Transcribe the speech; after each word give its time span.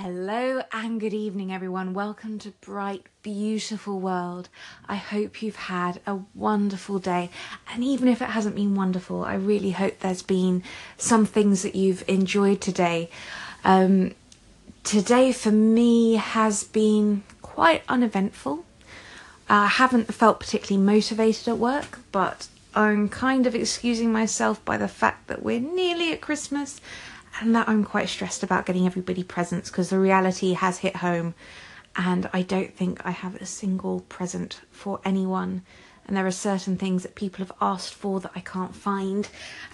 Hello 0.00 0.60
and 0.72 1.00
good 1.00 1.14
evening, 1.14 1.50
everyone. 1.50 1.94
Welcome 1.94 2.38
to 2.40 2.50
Bright, 2.60 3.06
Beautiful 3.22 3.98
World. 3.98 4.50
I 4.86 4.96
hope 4.96 5.40
you've 5.40 5.56
had 5.56 6.02
a 6.06 6.18
wonderful 6.34 6.98
day. 6.98 7.30
And 7.72 7.82
even 7.82 8.06
if 8.06 8.20
it 8.20 8.26
hasn't 8.26 8.56
been 8.56 8.74
wonderful, 8.74 9.24
I 9.24 9.36
really 9.36 9.70
hope 9.70 10.00
there's 10.00 10.20
been 10.20 10.62
some 10.98 11.24
things 11.24 11.62
that 11.62 11.74
you've 11.74 12.06
enjoyed 12.08 12.60
today. 12.60 13.08
Um, 13.64 14.14
today, 14.84 15.32
for 15.32 15.50
me, 15.50 16.16
has 16.16 16.62
been 16.62 17.22
quite 17.40 17.82
uneventful. 17.88 18.66
I 19.48 19.66
haven't 19.66 20.12
felt 20.12 20.40
particularly 20.40 20.84
motivated 20.84 21.48
at 21.48 21.56
work, 21.56 22.00
but 22.12 22.48
I'm 22.74 23.08
kind 23.08 23.46
of 23.46 23.54
excusing 23.54 24.12
myself 24.12 24.62
by 24.62 24.76
the 24.76 24.88
fact 24.88 25.28
that 25.28 25.42
we're 25.42 25.58
nearly 25.58 26.12
at 26.12 26.20
Christmas 26.20 26.82
and 27.40 27.54
that 27.54 27.68
I'm 27.68 27.84
quite 27.84 28.08
stressed 28.08 28.42
about 28.42 28.66
getting 28.66 28.86
everybody 28.86 29.22
presents 29.22 29.70
because 29.70 29.90
the 29.90 29.98
reality 29.98 30.52
has 30.52 30.78
hit 30.78 30.96
home 30.96 31.34
and 31.96 32.28
I 32.32 32.42
don't 32.42 32.74
think 32.74 33.04
I 33.04 33.10
have 33.10 33.36
a 33.36 33.46
single 33.46 34.00
present 34.00 34.60
for 34.70 35.00
anyone. 35.04 35.62
And 36.06 36.16
there 36.16 36.26
are 36.26 36.30
certain 36.30 36.76
things 36.76 37.02
that 37.02 37.14
people 37.14 37.44
have 37.44 37.52
asked 37.60 37.94
for 37.94 38.20
that 38.20 38.30
I 38.34 38.40
can't 38.40 38.74
find. 38.74 39.28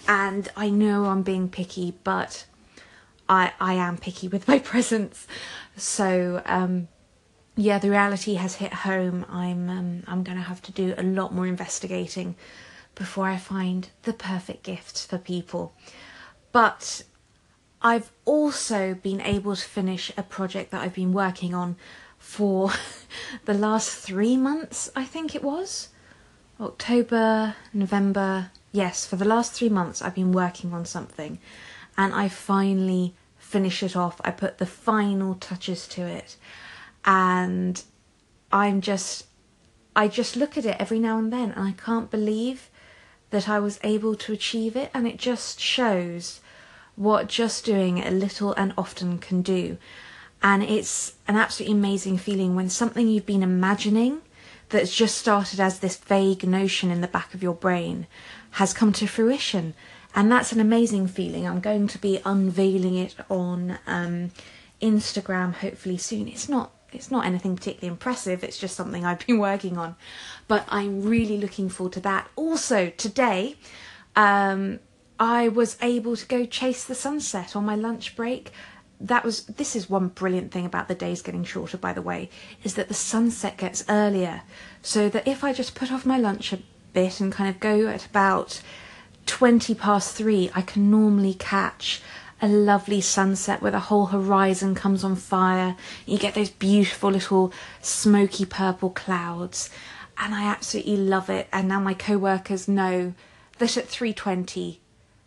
And 0.07 0.49
I 0.55 0.69
know 0.69 1.05
I'm 1.05 1.21
being 1.21 1.49
picky, 1.49 1.93
but 2.03 2.45
I 3.29 3.53
I 3.59 3.73
am 3.73 3.97
picky 3.97 4.27
with 4.27 4.47
my 4.47 4.59
presents. 4.71 5.27
So 5.75 6.41
um, 6.45 6.87
yeah, 7.55 7.77
the 7.77 7.91
reality 7.91 8.35
has 8.35 8.55
hit 8.55 8.73
home. 8.73 9.25
I'm 9.29 9.69
um, 9.69 10.03
I'm 10.07 10.23
going 10.23 10.37
to 10.37 10.43
have 10.43 10.61
to 10.63 10.71
do 10.71 10.95
a 10.97 11.03
lot 11.03 11.33
more 11.33 11.45
investigating 11.45 12.35
before 12.95 13.27
I 13.27 13.37
find 13.37 13.89
the 14.03 14.13
perfect 14.13 14.63
gift 14.63 15.07
for 15.07 15.17
people. 15.17 15.73
But 16.51 17.03
I've 17.83 18.11
also 18.23 18.93
been 18.93 19.19
able 19.19 19.55
to 19.57 19.61
finish 19.61 20.11
a 20.15 20.23
project 20.23 20.71
that 20.71 20.81
I've 20.81 20.93
been 20.93 21.11
working 21.11 21.53
on 21.53 21.75
for 22.17 22.71
the 23.45 23.53
last 23.53 23.89
three 23.89 24.37
months, 24.37 24.89
I 24.95 25.03
think 25.03 25.35
it 25.35 25.43
was. 25.43 25.89
October, 26.61 27.55
November, 27.73 28.51
yes, 28.71 29.05
for 29.05 29.17
the 29.17 29.25
last 29.25 29.51
three 29.51 29.67
months 29.67 30.01
I've 30.01 30.15
been 30.15 30.31
working 30.31 30.73
on 30.73 30.85
something 30.85 31.39
and 31.97 32.13
I 32.13 32.29
finally 32.29 33.15
finished 33.37 33.83
it 33.83 33.97
off. 33.97 34.21
I 34.23 34.31
put 34.31 34.59
the 34.59 34.65
final 34.65 35.35
touches 35.35 35.85
to 35.89 36.03
it 36.03 36.37
and 37.03 37.83
I'm 38.49 38.79
just, 38.79 39.25
I 39.93 40.07
just 40.07 40.37
look 40.37 40.57
at 40.57 40.65
it 40.65 40.77
every 40.79 40.99
now 40.99 41.17
and 41.17 41.33
then 41.33 41.51
and 41.51 41.67
I 41.67 41.73
can't 41.73 42.09
believe 42.09 42.69
that 43.31 43.49
I 43.49 43.59
was 43.59 43.79
able 43.83 44.15
to 44.15 44.31
achieve 44.31 44.77
it 44.77 44.89
and 44.93 45.05
it 45.05 45.17
just 45.17 45.59
shows 45.59 46.39
what 46.95 47.27
just 47.27 47.65
doing 47.65 47.99
a 47.99 48.11
little 48.11 48.53
and 48.53 48.73
often 48.77 49.17
can 49.17 49.41
do. 49.41 49.77
And 50.41 50.63
it's 50.63 51.13
an 51.27 51.35
absolutely 51.35 51.77
amazing 51.77 52.17
feeling 52.17 52.55
when 52.55 52.69
something 52.69 53.07
you've 53.07 53.25
been 53.25 53.43
imagining 53.43 54.21
that's 54.69 54.95
just 54.95 55.17
started 55.17 55.59
as 55.59 55.79
this 55.79 55.95
vague 55.95 56.45
notion 56.45 56.91
in 56.91 57.01
the 57.01 57.07
back 57.07 57.33
of 57.33 57.41
your 57.41 57.53
brain 57.53 58.07
has 58.51 58.73
come 58.73 58.91
to 58.93 59.07
fruition. 59.07 59.73
And 60.15 60.31
that's 60.31 60.51
an 60.51 60.59
amazing 60.59 61.07
feeling. 61.07 61.47
I'm 61.47 61.59
going 61.59 61.87
to 61.87 61.97
be 61.97 62.19
unveiling 62.25 62.97
it 62.97 63.15
on 63.29 63.79
um, 63.87 64.31
Instagram 64.81 65.53
hopefully 65.53 65.97
soon. 65.97 66.27
It's 66.27 66.49
not 66.49 66.71
it's 66.91 67.09
not 67.09 67.25
anything 67.25 67.55
particularly 67.55 67.87
impressive, 67.87 68.43
it's 68.43 68.59
just 68.59 68.75
something 68.75 69.03
I've 69.03 69.25
been 69.25 69.39
working 69.51 69.77
on. 69.79 69.95
But 70.47 70.65
I'm 70.69 71.01
really 71.01 71.37
looking 71.37 71.69
forward 71.69 71.93
to 71.93 71.99
that. 72.01 72.29
Also, 72.35 72.91
today, 72.91 73.55
um, 74.15 74.79
I 75.23 75.47
was 75.47 75.77
able 75.81 76.17
to 76.17 76.25
go 76.25 76.45
chase 76.45 76.83
the 76.83 76.93
sunset 76.93 77.55
on 77.55 77.63
my 77.63 77.75
lunch 77.75 78.13
break. 78.17 78.51
That 78.99 79.23
was 79.23 79.45
this 79.45 79.73
is 79.73 79.89
one 79.89 80.09
brilliant 80.09 80.51
thing 80.51 80.65
about 80.65 80.89
the 80.89 80.95
days 80.95 81.21
getting 81.21 81.45
shorter 81.45 81.77
by 81.77 81.93
the 81.93 82.01
way, 82.01 82.29
is 82.61 82.73
that 82.73 82.89
the 82.89 82.93
sunset 82.93 83.55
gets 83.55 83.85
earlier. 83.87 84.41
So 84.81 85.07
that 85.07 85.25
if 85.25 85.41
I 85.41 85.53
just 85.53 85.75
put 85.75 85.93
off 85.93 86.05
my 86.05 86.17
lunch 86.17 86.51
a 86.51 86.59
bit 86.91 87.21
and 87.21 87.31
kind 87.31 87.49
of 87.49 87.61
go 87.61 87.87
at 87.87 88.05
about 88.05 88.61
20 89.25 89.73
past 89.75 90.13
3, 90.13 90.51
I 90.53 90.61
can 90.61 90.91
normally 90.91 91.35
catch 91.35 92.01
a 92.41 92.49
lovely 92.49 92.99
sunset 92.99 93.61
where 93.61 93.71
the 93.71 93.87
whole 93.87 94.07
horizon 94.07 94.75
comes 94.75 95.05
on 95.05 95.15
fire. 95.15 95.77
You 96.05 96.17
get 96.17 96.33
those 96.33 96.49
beautiful 96.49 97.11
little 97.11 97.53
smoky 97.81 98.45
purple 98.45 98.89
clouds 98.89 99.69
and 100.17 100.35
I 100.35 100.43
absolutely 100.43 100.97
love 100.97 101.29
it. 101.29 101.47
And 101.53 101.69
now 101.69 101.79
my 101.79 101.93
co-workers 101.93 102.67
know 102.67 103.13
that 103.59 103.77
at 103.77 103.87
3:20 103.87 104.79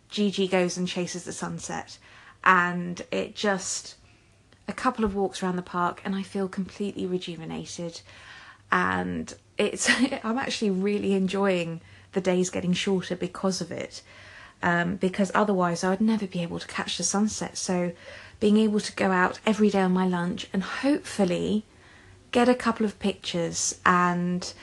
Gigi 0.09 0.47
goes 0.47 0.77
and 0.77 0.87
chases 0.87 1.23
the 1.23 1.33
sunset, 1.33 1.97
and 2.43 3.01
it 3.11 3.35
just 3.35 3.95
a 4.67 4.73
couple 4.73 5.05
of 5.05 5.15
walks 5.15 5.41
around 5.41 5.55
the 5.55 5.61
park, 5.61 6.01
and 6.03 6.15
I 6.15 6.23
feel 6.23 6.47
completely 6.47 7.05
rejuvenated. 7.05 8.01
And 8.71 9.33
it's 9.57 9.89
I'm 10.23 10.37
actually 10.37 10.71
really 10.71 11.13
enjoying 11.13 11.81
the 12.13 12.21
days 12.21 12.49
getting 12.49 12.73
shorter 12.73 13.15
because 13.15 13.61
of 13.61 13.71
it, 13.71 14.01
um, 14.63 14.95
because 14.95 15.31
otherwise 15.35 15.83
I 15.83 15.89
would 15.89 16.01
never 16.01 16.27
be 16.27 16.41
able 16.41 16.59
to 16.59 16.67
catch 16.67 16.97
the 16.97 17.03
sunset. 17.03 17.57
So 17.57 17.91
being 18.39 18.57
able 18.57 18.79
to 18.79 18.93
go 18.93 19.11
out 19.11 19.39
every 19.45 19.69
day 19.69 19.81
on 19.81 19.91
my 19.91 20.07
lunch 20.07 20.47
and 20.53 20.63
hopefully 20.63 21.65
get 22.31 22.49
a 22.49 22.55
couple 22.55 22.85
of 22.85 22.99
pictures 22.99 23.79
and 23.85 24.53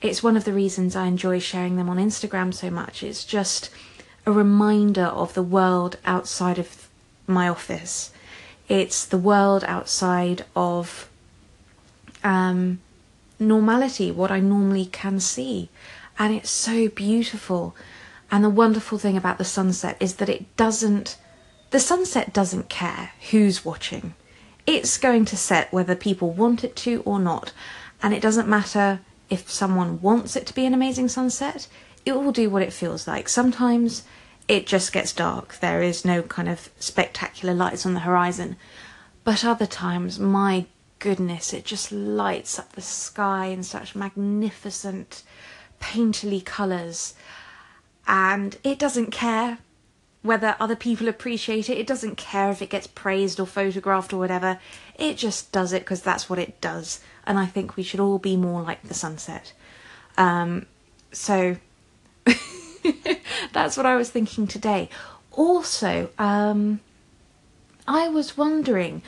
it's 0.00 0.22
one 0.22 0.36
of 0.36 0.44
the 0.44 0.52
reasons 0.52 0.96
I 0.96 1.06
enjoy 1.06 1.38
sharing 1.38 1.76
them 1.76 1.88
on 1.88 1.96
Instagram 1.96 2.52
so 2.52 2.70
much. 2.70 3.02
It's 3.02 3.24
just 3.24 3.70
a 4.24 4.32
reminder 4.32 5.04
of 5.04 5.34
the 5.34 5.42
world 5.42 5.96
outside 6.04 6.58
of 6.58 6.88
my 7.26 7.48
office. 7.48 8.12
It's 8.68 9.04
the 9.04 9.18
world 9.18 9.64
outside 9.64 10.44
of 10.54 11.08
um, 12.22 12.80
normality, 13.38 14.10
what 14.10 14.30
I 14.30 14.40
normally 14.40 14.86
can 14.86 15.20
see. 15.20 15.68
And 16.18 16.34
it's 16.34 16.50
so 16.50 16.88
beautiful. 16.88 17.74
And 18.30 18.44
the 18.44 18.50
wonderful 18.50 18.98
thing 18.98 19.16
about 19.16 19.38
the 19.38 19.44
sunset 19.44 19.96
is 20.00 20.16
that 20.16 20.28
it 20.28 20.56
doesn't, 20.56 21.18
the 21.70 21.80
sunset 21.80 22.32
doesn't 22.32 22.68
care 22.68 23.10
who's 23.30 23.64
watching. 23.64 24.14
It's 24.66 24.96
going 24.96 25.24
to 25.26 25.36
set 25.36 25.72
whether 25.72 25.96
people 25.96 26.30
want 26.30 26.62
it 26.62 26.76
to 26.76 27.02
or 27.04 27.18
not. 27.18 27.52
And 28.02 28.14
it 28.14 28.22
doesn't 28.22 28.48
matter 28.48 29.00
if 29.28 29.50
someone 29.50 30.00
wants 30.00 30.36
it 30.36 30.46
to 30.46 30.54
be 30.54 30.66
an 30.66 30.74
amazing 30.74 31.08
sunset, 31.08 31.66
it 32.04 32.12
will 32.12 32.32
do 32.32 32.50
what 32.50 32.62
it 32.62 32.72
feels 32.72 33.06
like. 33.06 33.28
Sometimes 33.28 34.04
it 34.48 34.66
just 34.66 34.92
gets 34.92 35.12
dark. 35.12 35.56
There 35.60 35.82
is 35.82 36.04
no 36.04 36.22
kind 36.22 36.48
of 36.48 36.70
spectacular 36.78 37.54
lights 37.54 37.86
on 37.86 37.94
the 37.94 38.00
horizon. 38.00 38.56
But 39.24 39.44
other 39.44 39.66
times, 39.66 40.18
my 40.18 40.66
goodness, 40.98 41.52
it 41.52 41.64
just 41.64 41.92
lights 41.92 42.58
up 42.58 42.72
the 42.72 42.80
sky 42.80 43.46
in 43.46 43.62
such 43.62 43.94
magnificent, 43.94 45.22
painterly 45.80 46.44
colours. 46.44 47.14
And 48.06 48.56
it 48.64 48.78
doesn't 48.78 49.10
care 49.10 49.58
whether 50.22 50.56
other 50.60 50.76
people 50.76 51.08
appreciate 51.08 51.68
it. 51.68 51.78
It 51.78 51.86
doesn't 51.86 52.16
care 52.16 52.50
if 52.50 52.62
it 52.62 52.70
gets 52.70 52.86
praised 52.86 53.40
or 53.40 53.46
photographed 53.46 54.12
or 54.12 54.18
whatever. 54.18 54.58
It 54.96 55.16
just 55.16 55.52
does 55.52 55.72
it 55.72 55.82
because 55.82 56.02
that's 56.02 56.30
what 56.30 56.38
it 56.38 56.60
does. 56.60 57.00
And 57.26 57.38
I 57.38 57.46
think 57.46 57.76
we 57.76 57.82
should 57.82 58.00
all 58.00 58.18
be 58.18 58.36
more 58.36 58.62
like 58.62 58.82
the 58.82 58.94
sunset. 58.94 59.52
Um, 60.16 60.66
so 61.12 61.56
that's 63.52 63.76
what 63.76 63.86
I 63.86 63.96
was 63.96 64.10
thinking 64.10 64.46
today. 64.46 64.88
Also, 65.32 66.10
um, 66.18 66.80
I 67.86 68.08
was 68.08 68.36
wondering 68.36 69.02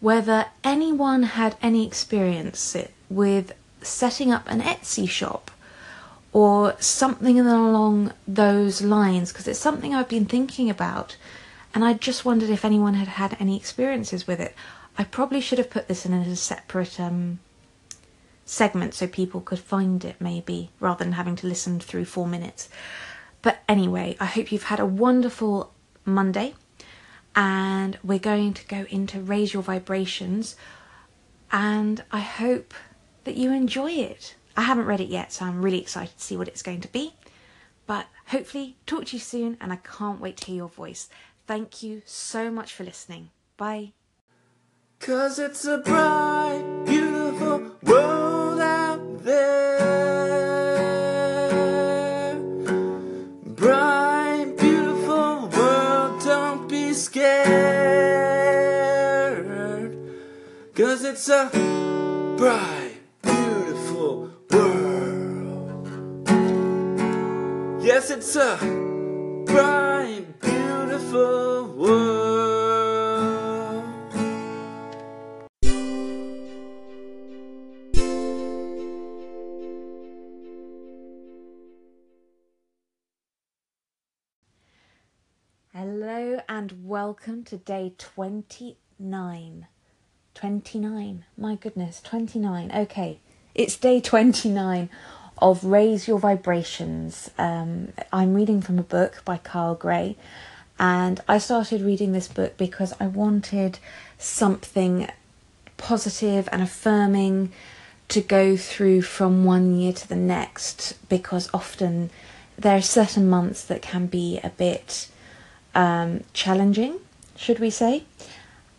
whether 0.00 0.46
anyone 0.64 1.22
had 1.24 1.56
any 1.62 1.86
experience 1.86 2.76
with 3.08 3.52
setting 3.82 4.32
up 4.32 4.48
an 4.48 4.60
Etsy 4.60 5.08
shop 5.08 5.50
or 6.32 6.76
something 6.78 7.40
along 7.40 8.12
those 8.26 8.82
lines 8.82 9.32
because 9.32 9.48
it's 9.48 9.58
something 9.58 9.94
I've 9.94 10.08
been 10.08 10.26
thinking 10.26 10.70
about 10.70 11.16
and 11.74 11.84
I 11.84 11.94
just 11.94 12.24
wondered 12.24 12.50
if 12.50 12.64
anyone 12.64 12.94
had 12.94 13.08
had 13.08 13.36
any 13.40 13.56
experiences 13.56 14.26
with 14.26 14.40
it. 14.40 14.54
I 14.98 15.04
probably 15.04 15.40
should 15.40 15.58
have 15.58 15.70
put 15.70 15.88
this 15.88 16.04
in 16.04 16.12
a 16.12 16.36
separate 16.36 16.98
um, 16.98 17.38
segment 18.50 18.94
so 18.94 19.06
people 19.06 19.40
could 19.40 19.60
find 19.60 20.04
it 20.04 20.16
maybe 20.20 20.70
rather 20.80 21.04
than 21.04 21.12
having 21.12 21.36
to 21.36 21.46
listen 21.46 21.78
through 21.78 22.04
four 22.04 22.26
minutes. 22.26 22.68
But 23.42 23.60
anyway, 23.68 24.16
I 24.18 24.26
hope 24.26 24.50
you've 24.50 24.64
had 24.64 24.80
a 24.80 24.86
wonderful 24.86 25.72
Monday 26.04 26.54
and 27.36 27.96
we're 28.02 28.18
going 28.18 28.52
to 28.54 28.66
go 28.66 28.86
into 28.90 29.20
Raise 29.20 29.54
Your 29.54 29.62
Vibrations 29.62 30.56
and 31.52 32.02
I 32.10 32.20
hope 32.20 32.74
that 33.24 33.36
you 33.36 33.52
enjoy 33.52 33.92
it. 33.92 34.34
I 34.56 34.62
haven't 34.62 34.86
read 34.86 35.00
it 35.00 35.08
yet, 35.08 35.32
so 35.32 35.44
I'm 35.44 35.62
really 35.62 35.80
excited 35.80 36.16
to 36.16 36.24
see 36.24 36.36
what 36.36 36.48
it's 36.48 36.62
going 36.62 36.80
to 36.80 36.88
be. 36.88 37.14
But 37.86 38.06
hopefully, 38.26 38.76
talk 38.86 39.06
to 39.06 39.16
you 39.16 39.20
soon, 39.20 39.56
and 39.60 39.72
I 39.72 39.76
can't 39.76 40.20
wait 40.20 40.36
to 40.38 40.46
hear 40.46 40.56
your 40.56 40.68
voice. 40.68 41.08
Thank 41.46 41.82
you 41.82 42.02
so 42.04 42.50
much 42.50 42.72
for 42.72 42.84
listening. 42.84 43.30
Bye. 43.56 43.92
Cause 45.00 45.38
it's 45.38 45.64
a 45.64 45.78
bright, 45.78 46.79
beautiful 47.40 47.72
world 47.82 48.60
out 48.60 49.24
there. 49.24 49.98
Bright, 53.44 54.54
beautiful 54.58 55.48
world, 55.48 56.22
don't 56.22 56.68
be 56.68 56.92
scared. 56.92 57.30
Cause 60.74 61.04
it's 61.04 61.28
a 61.28 61.48
bright, 62.36 62.98
beautiful 63.22 64.30
world. 64.50 65.88
Yes, 67.82 68.10
it's 68.10 68.36
a 68.36 68.58
bright, 69.46 70.40
beautiful 70.40 71.74
world. 71.74 72.19
Hello 85.82 86.42
and 86.46 86.86
welcome 86.86 87.42
to 87.44 87.56
day 87.56 87.94
29. 87.96 89.66
29. 90.34 91.24
My 91.38 91.54
goodness, 91.54 92.02
29. 92.02 92.70
Okay, 92.70 93.18
it's 93.54 93.78
day 93.78 93.98
29 93.98 94.90
of 95.38 95.64
Raise 95.64 96.06
Your 96.06 96.18
Vibrations. 96.18 97.30
Um, 97.38 97.94
I'm 98.12 98.34
reading 98.34 98.60
from 98.60 98.78
a 98.78 98.82
book 98.82 99.22
by 99.24 99.38
Kyle 99.38 99.74
Gray, 99.74 100.18
and 100.78 101.18
I 101.26 101.38
started 101.38 101.80
reading 101.80 102.12
this 102.12 102.28
book 102.28 102.58
because 102.58 102.92
I 103.00 103.06
wanted 103.06 103.78
something 104.18 105.08
positive 105.78 106.46
and 106.52 106.60
affirming 106.60 107.52
to 108.08 108.20
go 108.20 108.54
through 108.54 109.00
from 109.00 109.46
one 109.46 109.74
year 109.74 109.94
to 109.94 110.06
the 110.06 110.14
next 110.14 110.98
because 111.08 111.48
often 111.54 112.10
there 112.58 112.76
are 112.76 112.82
certain 112.82 113.30
months 113.30 113.64
that 113.64 113.80
can 113.80 114.08
be 114.08 114.40
a 114.44 114.50
bit 114.50 115.08
um, 115.74 116.24
challenging, 116.32 116.98
should 117.36 117.58
we 117.58 117.70
say? 117.70 118.04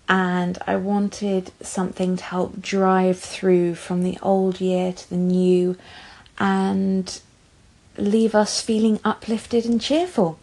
And 0.10 0.58
I 0.68 0.76
wanted 0.76 1.52
something 1.62 2.18
to 2.18 2.24
help 2.24 2.62
drive 2.62 3.20
through 3.20 3.76
from 3.76 4.04
the 4.04 4.18
old 4.22 4.60
year 4.60 4.92
to 4.92 5.10
the 5.10 5.16
new 5.16 5.78
and 6.38 7.22
leave 7.98 8.36
us 8.36 8.62
feeling 8.62 9.00
uplifted 9.06 9.66
and 9.66 9.80
cheerful. 9.80 10.38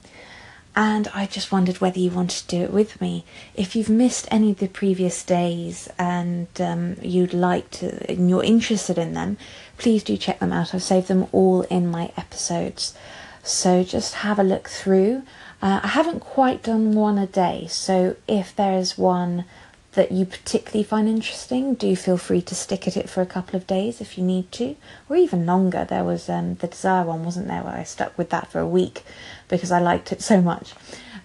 And 0.77 1.09
I 1.09 1.27
just 1.27 1.51
wondered 1.51 1.81
whether 1.81 1.99
you 1.99 2.11
wanted 2.11 2.47
to 2.47 2.57
do 2.57 2.63
it 2.63 2.73
with 2.73 3.01
me. 3.01 3.25
If 3.57 3.75
you've 3.75 3.89
missed 3.89 4.29
any 4.31 4.53
of 4.53 4.59
the 4.59 4.69
previous 4.69 5.25
days 5.25 5.89
and 5.99 6.47
um, 6.61 6.97
you'd 7.03 7.35
like 7.35 7.71
to, 7.73 8.09
and 8.09 8.31
you're 8.31 8.45
interested 8.45 8.97
in 8.97 9.13
them, 9.13 9.39
please 9.77 10.05
do 10.05 10.17
check 10.17 10.39
them 10.39 10.53
out. 10.53 10.73
I've 10.73 10.85
saved 10.85 11.09
them 11.09 11.27
all 11.33 11.63
in 11.63 11.89
my 11.89 12.13
episodes. 12.17 12.95
So 13.43 13.83
just 13.83 14.15
have 14.15 14.39
a 14.39 14.45
look 14.45 14.69
through. 14.69 15.25
Uh, 15.61 15.81
I 15.83 15.89
haven't 15.89 16.21
quite 16.21 16.63
done 16.63 16.93
one 16.93 17.19
a 17.19 17.27
day, 17.27 17.67
so 17.69 18.17
if 18.29 18.55
there 18.55 18.79
is 18.79 18.97
one 18.97 19.45
that 19.93 20.13
you 20.13 20.25
particularly 20.25 20.85
find 20.85 21.09
interesting, 21.09 21.75
do 21.75 21.97
feel 21.97 22.17
free 22.17 22.41
to 22.43 22.55
stick 22.55 22.87
at 22.87 22.97
it 22.97 23.11
for 23.11 23.21
a 23.21 23.27
couple 23.27 23.57
of 23.57 23.67
days 23.67 24.01
if 24.01 24.17
you 24.17 24.23
need 24.23 24.53
to, 24.53 24.77
or 25.09 25.17
even 25.17 25.45
longer. 25.45 25.85
There 25.85 26.05
was 26.05 26.29
um, 26.29 26.55
the 26.57 26.69
Desire 26.69 27.05
one, 27.05 27.25
wasn't 27.25 27.49
there, 27.49 27.65
where 27.65 27.75
I 27.75 27.83
stuck 27.83 28.17
with 28.17 28.31
that 28.31 28.53
for 28.53 28.61
a 28.61 28.69
week 28.69 29.03
because 29.49 29.73
I 29.73 29.81
liked 29.81 30.13
it 30.13 30.23
so 30.23 30.41
much. 30.41 30.75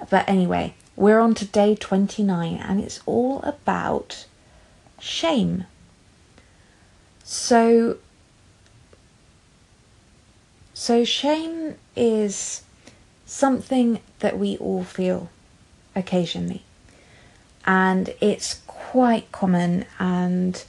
But 0.09 0.27
anyway, 0.27 0.73
we're 0.95 1.19
on 1.19 1.35
to 1.35 1.45
day 1.45 1.75
29, 1.75 2.55
and 2.55 2.81
it's 2.81 3.01
all 3.05 3.41
about 3.43 4.25
shame. 4.99 5.65
So, 7.23 7.97
so 10.73 11.03
shame 11.03 11.75
is 11.95 12.62
something 13.33 13.99
that 14.19 14.37
we 14.37 14.55
all 14.57 14.83
feel 14.83 15.29
occasionally. 15.95 16.61
And 17.65 18.13
it's 18.21 18.61
quite 18.67 19.31
common, 19.31 19.85
and 19.97 20.63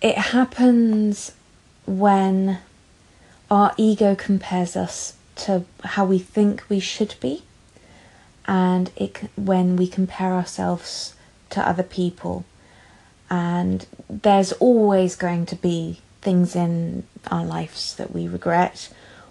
it 0.00 0.16
happens 0.16 1.32
when 1.86 2.58
our 3.50 3.74
ego 3.76 4.14
compares 4.14 4.74
us 4.74 5.14
to 5.36 5.64
how 5.84 6.06
we 6.06 6.18
think 6.18 6.64
we 6.68 6.80
should 6.80 7.14
be, 7.20 7.42
and 8.46 8.90
it 8.96 9.28
when 9.36 9.76
we 9.76 9.86
compare 9.86 10.32
ourselves 10.32 11.14
to 11.50 11.68
other 11.68 11.82
people. 11.82 12.44
And 13.28 13.86
there's 14.08 14.52
always 14.52 15.14
going 15.14 15.46
to 15.46 15.56
be 15.56 16.00
things 16.22 16.56
in 16.56 17.04
our 17.30 17.44
lives 17.44 17.94
that 17.96 18.12
we 18.12 18.26
regret 18.28 18.88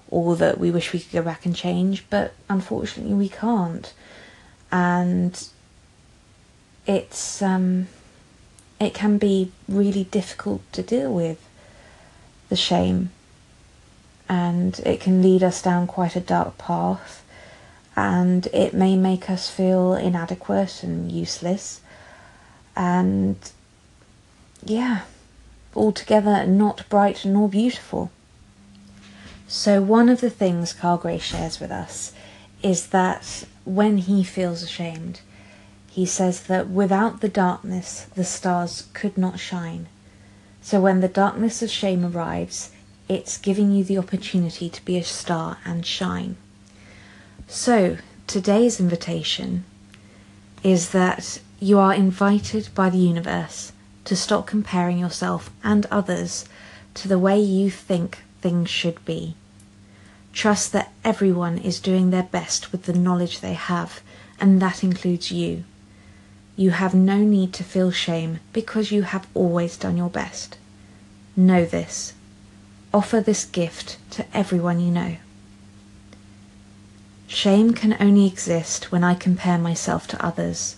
or 0.10 0.36
that 0.36 0.60
we 0.60 0.72
wish 0.72 0.92
we 0.92 1.00
could 1.00 1.12
go 1.12 1.22
back 1.22 1.46
and 1.46 1.56
change, 1.56 2.04
but 2.10 2.34
unfortunately 2.50 3.14
we 3.14 3.30
can't. 3.30 3.94
And 4.72 5.48
it's 6.86 7.42
um, 7.42 7.88
it 8.80 8.94
can 8.94 9.18
be 9.18 9.52
really 9.68 10.06
difficult 10.06 10.62
to 10.74 10.82
deal 10.82 11.14
with 11.14 11.48
the 12.50 12.56
shame, 12.56 13.12
and 14.28 14.80
it 14.80 15.00
can 15.00 15.22
lead 15.22 15.44
us 15.44 15.62
down 15.62 15.86
quite 15.86 16.16
a 16.16 16.20
dark 16.20 16.58
path, 16.58 17.24
and 17.96 18.48
it 18.48 18.74
may 18.74 18.96
make 18.96 19.30
us 19.30 19.50
feel 19.50 19.94
inadequate 19.94 20.82
and 20.82 21.12
useless, 21.12 21.82
and 22.76 23.38
yeah, 24.64 25.02
altogether 25.76 26.46
not 26.46 26.88
bright 26.90 27.24
nor 27.26 27.48
beautiful. 27.48 28.12
So, 29.52 29.82
one 29.82 30.10
of 30.10 30.22
the 30.22 30.30
things 30.30 30.74
Kyle 30.74 30.98
Gray 30.98 31.18
shares 31.18 31.60
with 31.60 31.72
us 31.72 32.14
is 32.62 32.90
that 32.90 33.46
when 33.66 33.98
he 33.98 34.24
feels 34.24 34.62
ashamed, 34.62 35.22
he 35.90 36.06
says 36.06 36.44
that 36.44 36.70
without 36.70 37.22
the 37.22 37.30
darkness, 37.30 38.06
the 38.14 38.24
stars 38.24 38.88
could 38.94 39.18
not 39.18 39.40
shine. 39.40 39.88
So, 40.62 40.80
when 40.80 41.02
the 41.02 41.08
darkness 41.08 41.64
of 41.64 41.72
shame 41.72 42.06
arrives, 42.06 42.70
it's 43.08 43.40
giving 43.40 43.72
you 43.72 43.84
the 43.84 43.98
opportunity 43.98 44.70
to 44.70 44.86
be 44.86 45.00
a 45.00 45.04
star 45.04 45.58
and 45.66 45.84
shine. 45.84 46.38
So, 47.48 47.98
today's 48.28 48.80
invitation 48.80 49.66
is 50.62 50.92
that 50.92 51.40
you 51.60 51.80
are 51.80 51.96
invited 51.96 52.70
by 52.76 52.92
the 52.92 53.00
universe 53.00 53.72
to 54.06 54.16
stop 54.16 54.46
comparing 54.46 55.00
yourself 55.00 55.50
and 55.64 55.88
others 55.88 56.46
to 56.94 57.08
the 57.08 57.18
way 57.18 57.40
you 57.40 57.72
think 57.72 58.20
things 58.42 58.70
should 58.70 59.04
be. 59.06 59.36
Trust 60.40 60.72
that 60.72 60.94
everyone 61.04 61.58
is 61.58 61.82
doing 61.82 62.12
their 62.12 62.24
best 62.24 62.72
with 62.72 62.84
the 62.84 62.94
knowledge 62.94 63.42
they 63.42 63.56
have, 63.56 64.00
and 64.40 64.62
that 64.62 64.86
includes 64.86 65.34
you. 65.34 65.66
You 66.56 66.70
have 66.70 66.94
no 66.94 67.18
need 67.18 67.52
to 67.56 67.64
feel 67.66 67.92
shame 67.92 68.40
because 68.54 68.90
you 68.90 69.02
have 69.02 69.28
always 69.34 69.76
done 69.76 69.98
your 69.98 70.10
best. 70.10 70.58
Know 71.36 71.66
this. 71.66 72.14
Offer 72.94 73.20
this 73.20 73.44
gift 73.44 73.98
to 74.12 74.26
everyone 74.34 74.80
you 74.80 74.92
know. 74.92 75.18
Shame 77.28 77.74
can 77.74 77.98
only 78.00 78.26
exist 78.26 78.94
when 78.94 79.04
I 79.04 79.16
compare 79.16 79.58
myself 79.58 80.08
to 80.08 80.26
others. 80.26 80.78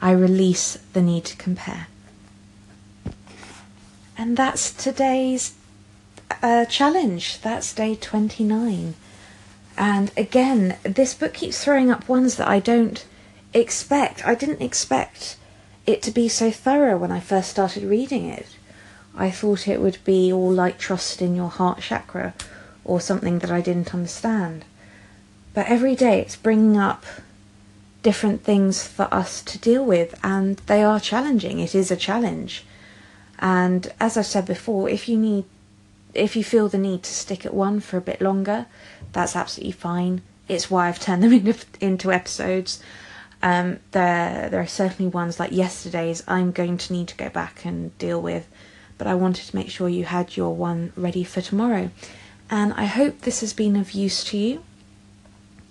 I 0.00 0.12
release 0.12 0.78
the 0.92 1.02
need 1.02 1.24
to 1.24 1.36
compare. 1.36 1.88
And 4.16 4.36
that's 4.36 4.72
today's 4.72 5.54
uh, 6.42 6.64
challenge. 6.66 7.40
That's 7.40 7.72
day 7.72 7.94
29. 7.94 8.94
And 9.76 10.12
again, 10.16 10.76
this 10.82 11.14
book 11.14 11.34
keeps 11.34 11.62
throwing 11.62 11.90
up 11.90 12.08
ones 12.08 12.36
that 12.36 12.48
I 12.48 12.60
don't 12.60 13.04
expect. 13.52 14.26
I 14.26 14.34
didn't 14.34 14.62
expect 14.62 15.36
it 15.86 16.02
to 16.02 16.10
be 16.10 16.28
so 16.28 16.50
thorough 16.50 16.96
when 16.96 17.12
I 17.12 17.20
first 17.20 17.50
started 17.50 17.82
reading 17.82 18.26
it. 18.26 18.46
I 19.16 19.30
thought 19.30 19.68
it 19.68 19.80
would 19.80 19.98
be 20.04 20.32
all 20.32 20.52
like 20.52 20.78
trust 20.78 21.22
in 21.22 21.36
your 21.36 21.50
heart 21.50 21.80
chakra 21.80 22.34
or 22.84 23.00
something 23.00 23.38
that 23.40 23.50
I 23.50 23.60
didn't 23.60 23.94
understand. 23.94 24.64
But 25.54 25.66
every 25.68 25.94
day 25.94 26.20
it's 26.20 26.36
bringing 26.36 26.76
up 26.76 27.04
different 28.02 28.42
things 28.42 28.86
for 28.86 29.08
us 29.12 29.42
to 29.42 29.58
deal 29.58 29.84
with, 29.84 30.18
and 30.22 30.58
they 30.66 30.82
are 30.82 31.00
challenging. 31.00 31.58
It 31.58 31.74
is 31.74 31.90
a 31.90 31.96
challenge. 31.96 32.64
And 33.38 33.92
as 33.98 34.16
I 34.16 34.22
said 34.22 34.46
before, 34.46 34.88
if 34.88 35.08
you 35.08 35.16
need 35.16 35.44
if 36.14 36.36
you 36.36 36.44
feel 36.44 36.68
the 36.68 36.78
need 36.78 37.02
to 37.02 37.12
stick 37.12 37.44
at 37.44 37.54
one 37.54 37.80
for 37.80 37.96
a 37.96 38.02
bit 38.02 38.20
longer, 38.20 38.66
that's 39.12 39.36
absolutely 39.36 39.72
fine. 39.72 40.22
It's 40.48 40.70
why 40.70 40.88
I've 40.88 41.00
turned 41.00 41.22
them 41.22 41.32
into, 41.46 41.66
into 41.80 42.12
episodes. 42.12 42.82
Um, 43.42 43.80
there, 43.90 44.48
there 44.48 44.60
are 44.60 44.66
certainly 44.66 45.10
ones 45.10 45.38
like 45.38 45.52
yesterday's 45.52 46.22
I'm 46.26 46.50
going 46.50 46.78
to 46.78 46.92
need 46.92 47.08
to 47.08 47.16
go 47.16 47.28
back 47.28 47.64
and 47.64 47.96
deal 47.98 48.20
with, 48.20 48.48
but 48.96 49.06
I 49.06 49.14
wanted 49.14 49.46
to 49.46 49.56
make 49.56 49.70
sure 49.70 49.88
you 49.88 50.04
had 50.04 50.36
your 50.36 50.54
one 50.54 50.92
ready 50.96 51.24
for 51.24 51.40
tomorrow. 51.40 51.90
And 52.48 52.72
I 52.74 52.84
hope 52.84 53.20
this 53.20 53.40
has 53.40 53.52
been 53.52 53.76
of 53.76 53.92
use 53.92 54.24
to 54.24 54.38
you. 54.38 54.64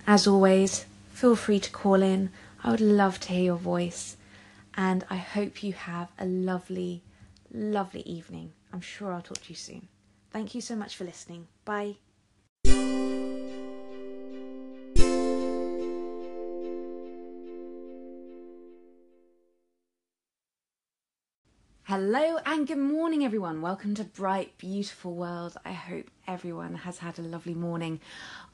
As 0.05 0.27
always, 0.27 0.85
feel 1.13 1.35
free 1.35 1.59
to 1.59 1.71
call 1.71 2.01
in. 2.01 2.29
I 2.63 2.71
would 2.71 2.81
love 2.81 3.19
to 3.21 3.33
hear 3.33 3.43
your 3.43 3.57
voice. 3.57 4.17
And 4.75 5.05
I 5.09 5.17
hope 5.17 5.63
you 5.63 5.73
have 5.73 6.09
a 6.17 6.25
lovely, 6.25 7.01
lovely 7.51 8.01
evening. 8.01 8.51
I'm 8.71 8.81
sure 8.81 9.13
I'll 9.13 9.21
talk 9.21 9.41
to 9.43 9.49
you 9.49 9.55
soon. 9.55 9.87
Thank 10.33 10.55
you 10.55 10.61
so 10.61 10.75
much 10.75 10.95
for 10.95 11.03
listening. 11.03 11.47
Bye. 11.63 11.97
Hello 21.83 22.39
and 22.45 22.65
good 22.65 22.79
morning, 22.79 23.23
everyone. 23.23 23.61
Welcome 23.61 23.93
to 23.95 24.03
Bright, 24.03 24.57
Beautiful 24.57 25.13
World. 25.13 25.55
I 25.63 25.73
hope 25.73 26.09
everyone 26.27 26.75
has 26.75 26.97
had 26.97 27.19
a 27.19 27.21
lovely 27.21 27.53
morning. 27.53 27.99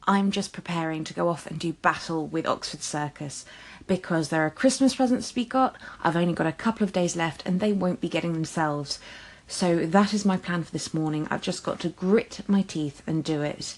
I'm 0.06 0.32
just 0.32 0.52
preparing 0.52 1.06
to 1.06 1.14
go 1.14 1.30
off 1.30 1.48
and 1.48 1.58
do 1.58 1.72
battle 1.72 2.28
with 2.28 2.46
Oxford 2.46 2.82
Circus 2.82 3.46
because 3.88 4.28
there 4.28 4.46
are 4.46 4.50
Christmas 4.50 4.96
presents 4.96 5.30
to 5.30 5.36
be 5.36 5.46
got. 5.46 5.78
I've 6.04 6.18
only 6.18 6.34
got 6.34 6.48
a 6.48 6.52
couple 6.52 6.84
of 6.84 6.92
days 6.92 7.16
left 7.16 7.44
and 7.46 7.62
they 7.62 7.72
won't 7.72 8.02
be 8.02 8.10
getting 8.10 8.34
themselves. 8.34 9.00
So 9.50 9.86
that 9.86 10.14
is 10.14 10.24
my 10.24 10.38
plan 10.38 10.64
for 10.64 10.72
this 10.72 10.94
morning. 10.94 11.28
I've 11.30 11.42
just 11.42 11.64
got 11.64 11.80
to 11.82 11.90
grit 11.90 12.40
my 12.48 12.62
teeth 12.62 13.02
and 13.06 13.24
do 13.24 13.42
it. 13.42 13.76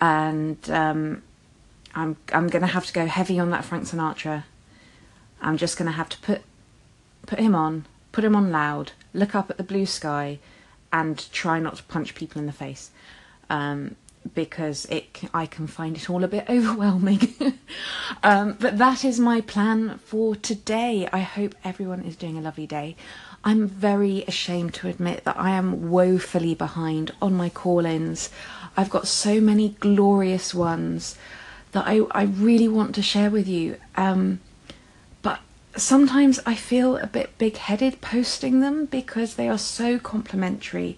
And 0.00 0.58
um, 0.68 1.22
I'm 1.94 2.16
I'm 2.32 2.48
gonna 2.48 2.66
have 2.66 2.86
to 2.86 2.92
go 2.92 3.06
heavy 3.06 3.38
on 3.38 3.50
that 3.50 3.64
Frank 3.64 3.84
Sinatra. 3.84 4.44
I'm 5.40 5.56
just 5.56 5.76
gonna 5.76 5.92
have 5.92 6.08
to 6.08 6.18
put 6.18 6.42
put 7.26 7.38
him 7.38 7.54
on 7.54 7.84
put 8.12 8.24
him 8.24 8.36
on 8.36 8.52
loud, 8.52 8.92
look 9.12 9.34
up 9.34 9.50
at 9.50 9.56
the 9.56 9.64
blue 9.64 9.86
sky, 9.86 10.38
and 10.92 11.30
try 11.32 11.58
not 11.58 11.76
to 11.76 11.82
punch 11.84 12.14
people 12.14 12.38
in 12.38 12.46
the 12.46 12.52
face. 12.52 12.90
Um, 13.50 13.96
because 14.34 14.84
it, 14.86 15.22
I 15.34 15.46
can 15.46 15.66
find 15.66 15.96
it 15.96 16.08
all 16.08 16.22
a 16.22 16.28
bit 16.28 16.44
overwhelming. 16.48 17.34
um, 18.22 18.56
but 18.60 18.78
that 18.78 19.04
is 19.04 19.18
my 19.18 19.40
plan 19.40 19.98
for 20.04 20.36
today. 20.36 21.08
I 21.12 21.20
hope 21.20 21.56
everyone 21.64 22.02
is 22.02 22.14
doing 22.14 22.38
a 22.38 22.40
lovely 22.40 22.66
day. 22.66 22.94
I'm 23.44 23.66
very 23.66 24.24
ashamed 24.28 24.74
to 24.74 24.88
admit 24.88 25.24
that 25.24 25.36
I 25.38 25.50
am 25.50 25.90
woefully 25.90 26.54
behind 26.54 27.12
on 27.20 27.34
my 27.34 27.48
call 27.48 27.84
ins. 27.84 28.30
I've 28.76 28.90
got 28.90 29.08
so 29.08 29.40
many 29.40 29.70
glorious 29.80 30.54
ones 30.54 31.16
that 31.72 31.86
I, 31.86 32.02
I 32.12 32.22
really 32.24 32.68
want 32.68 32.94
to 32.94 33.02
share 33.02 33.30
with 33.30 33.48
you. 33.48 33.78
Um, 33.96 34.40
but 35.22 35.40
sometimes 35.76 36.38
I 36.46 36.54
feel 36.54 36.96
a 36.96 37.06
bit 37.06 37.36
big 37.38 37.56
headed 37.56 38.00
posting 38.00 38.60
them 38.60 38.86
because 38.86 39.34
they 39.34 39.48
are 39.48 39.58
so 39.58 39.98
complimentary 39.98 40.96